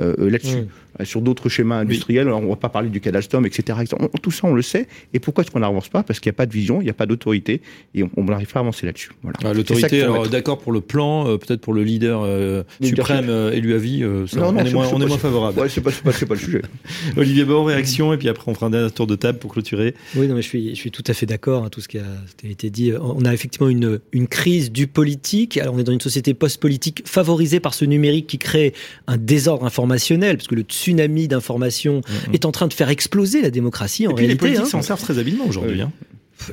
[0.00, 0.66] euh, là-dessus.
[1.04, 2.26] Sur d'autres schémas industriels.
[2.26, 3.78] Alors, on va pas parler du cas d'Alstom, etc.
[4.22, 4.86] tout ça, on le sait.
[5.14, 6.02] Et pourquoi est-ce qu'on n'avance pas?
[6.02, 7.62] Parce qu'il n'y a pas de vision, il n'y a pas d'autorité,
[7.94, 9.10] et on n'arrive pas à avancer là-dessus.
[9.22, 9.38] Voilà.
[9.44, 13.74] Ah, l'autorité, alors d'accord pour le plan, euh, peut-être pour le leader euh, suprême élu
[13.74, 15.58] à vie, ça, on, est moins, on est moins favorable.
[15.58, 16.62] Ouais, c'est pas, pas, pas, le sujet.
[17.16, 19.94] Olivier Bon, réaction, et puis après on fera un dernier tour de table pour clôturer.
[20.14, 21.98] Oui, non, mais je suis, je suis tout à fait d'accord, hein, tout ce qui
[21.98, 22.04] a
[22.44, 22.92] été dit.
[23.00, 25.56] On a effectivement une, une crise du politique.
[25.56, 28.74] Alors on est dans une société post-politique favorisée par ce numérique qui crée
[29.06, 32.34] un désordre informationnel, parce que le tsunami d'information mm, mm.
[32.34, 34.46] est en train de faire exploser la démocratie en Et puis réalité.
[34.46, 34.78] Les politiques hein.
[34.78, 35.80] s'en servent très habilement aujourd'hui.
[35.80, 35.92] Hein.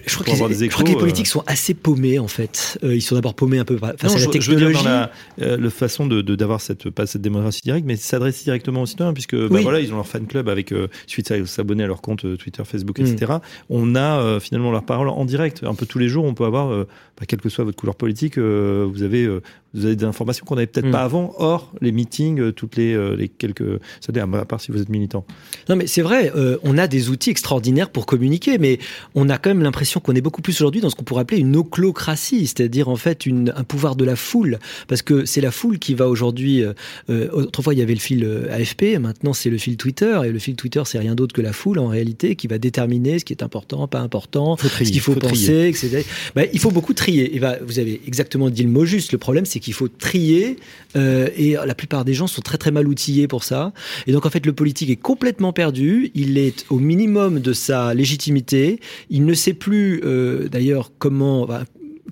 [0.05, 1.29] Je crois, que les, je crois, que les, politiques euh...
[1.29, 2.77] sont assez paumés en fait.
[2.83, 4.41] Euh, ils sont d'abord paumés un peu face non, à la technologie.
[4.41, 5.11] Je veux dire dans la
[5.41, 9.35] euh, façon de d'avoir cette pas cette démocratie directe, mais s'adresser directement aux citoyens, puisque
[9.35, 9.63] bah, oui.
[9.63, 12.37] voilà ils ont leur fan club avec euh, suite à s'abonner à leur compte euh,
[12.37, 13.33] Twitter, Facebook, etc.
[13.33, 13.39] Mm.
[13.69, 15.63] On a euh, finalement leur parole en direct.
[15.63, 18.37] Un peu tous les jours, on peut avoir, bah, quelle que soit votre couleur politique,
[18.37, 19.27] vous avez
[19.73, 20.91] vous avez des informations qu'on n'avait peut-être mm.
[20.91, 21.33] pas avant.
[21.37, 25.25] Or les meetings, toutes les les quelques, ça à part si vous êtes militant.
[25.69, 26.31] Non mais c'est vrai,
[26.63, 28.79] on a des outils extraordinaires pour communiquer, mais
[29.15, 31.39] on a quand même l'impression qu'on est beaucoup plus aujourd'hui dans ce qu'on pourrait appeler
[31.39, 35.51] une oclocratie, c'est-à-dire en fait une, un pouvoir de la foule, parce que c'est la
[35.51, 36.63] foule qui va aujourd'hui.
[37.09, 40.39] Euh, autrefois, il y avait le fil AFP, maintenant c'est le fil Twitter, et le
[40.39, 43.33] fil Twitter, c'est rien d'autre que la foule en réalité qui va déterminer ce qui
[43.33, 46.03] est important, pas important, trier, ce qu'il faut, faut, penser, etc.
[46.35, 47.35] Bah, il faut beaucoup trier.
[47.35, 49.11] Et bah, vous avez exactement dit le mot juste.
[49.11, 50.57] Le problème, c'est qu'il faut trier,
[50.95, 53.73] euh, et la plupart des gens sont très très mal outillés pour ça.
[54.05, 56.11] Et donc en fait, le politique est complètement perdu.
[56.15, 58.79] Il est au minimum de sa légitimité.
[59.09, 61.45] Il ne sait plus euh, d'ailleurs comment.
[61.45, 61.63] Bah,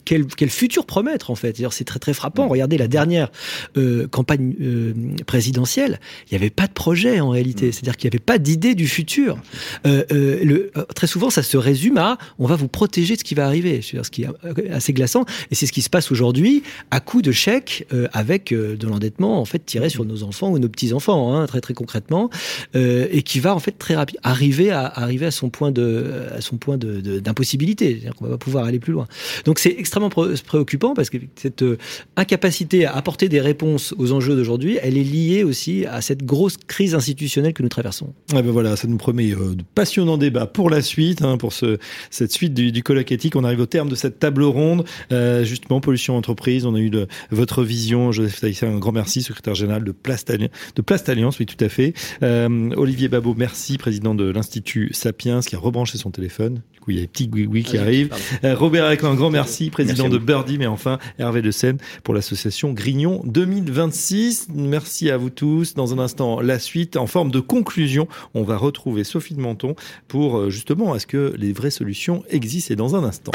[0.04, 1.62] quel, quel, futur promettre en fait.
[1.72, 2.48] C'est très très frappant.
[2.48, 3.32] Regardez la dernière
[3.78, 4.94] euh, campagne euh,
[5.26, 7.72] présidentielle, il n'y avait pas de projet en réalité.
[7.72, 9.38] C'est-à-dire qu'il n'y avait pas d'idée du futur.
[9.86, 13.20] Euh, euh le, euh, très souvent, ça se résume à on va vous protéger de
[13.20, 13.82] ce qui va arriver.
[13.82, 15.26] Ce qui est assez glaçant.
[15.52, 19.46] Et c'est ce qui se passe aujourd'hui à coup de chèques avec de l'endettement en
[19.46, 22.30] fait tiré sur nos enfants ou nos petits enfants, hein, très très concrètement,
[22.74, 26.42] et qui va en fait très rapide arriver à arriver à son point de à
[26.42, 27.92] son point de d'impossibilité.
[27.92, 29.08] C'est-à-dire qu'on va pas pouvoir aller plus loin.
[29.46, 31.78] Donc c'est extrêmement préoccupant parce que cette euh,
[32.16, 36.58] incapacité à apporter des réponses aux enjeux d'aujourd'hui, elle est liée aussi à cette grosse
[36.58, 38.16] crise institutionnelle que nous traversons.
[38.34, 41.54] Ah ben voilà, ça nous promet euh, de passionnants débats pour la suite, hein, pour
[41.54, 41.78] ce,
[42.10, 43.36] cette suite du, du, colloque éthique.
[43.36, 44.86] On arrive au terme de cette table ronde.
[45.12, 48.12] Euh, justement, pollution entreprise, on a eu le, votre vision.
[48.12, 51.70] Joseph Taïssa, un grand merci, secrétaire général de Plast, de Plast Alliance, oui tout à
[51.70, 51.94] fait.
[52.24, 56.62] Euh, Olivier Babot, merci, président de l'Institut Sapiens, qui a rebranché son téléphone.
[56.74, 58.10] Du coup, il y a des petits oui qui arrivent.
[58.44, 62.14] Euh, Robert avec un grand merci, président de Birdie, mais enfin Hervé de Seine pour
[62.14, 64.48] l'association Grignon 2026.
[64.56, 65.74] Merci à vous tous.
[65.74, 68.08] Dans un instant, la suite en forme de conclusion.
[68.36, 69.76] On va retrouver Sophie de Menton
[70.08, 73.34] pour euh, justement à ce que les vraies solutions existent et dans un instant.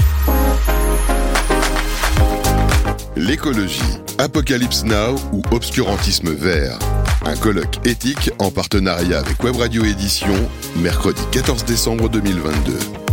[3.16, 3.82] L'écologie,
[4.16, 6.78] Apocalypse Now ou obscurantisme vert.
[7.26, 10.32] Un colloque éthique en partenariat avec Web Radio Édition,
[10.76, 13.10] mercredi 14 décembre 2022.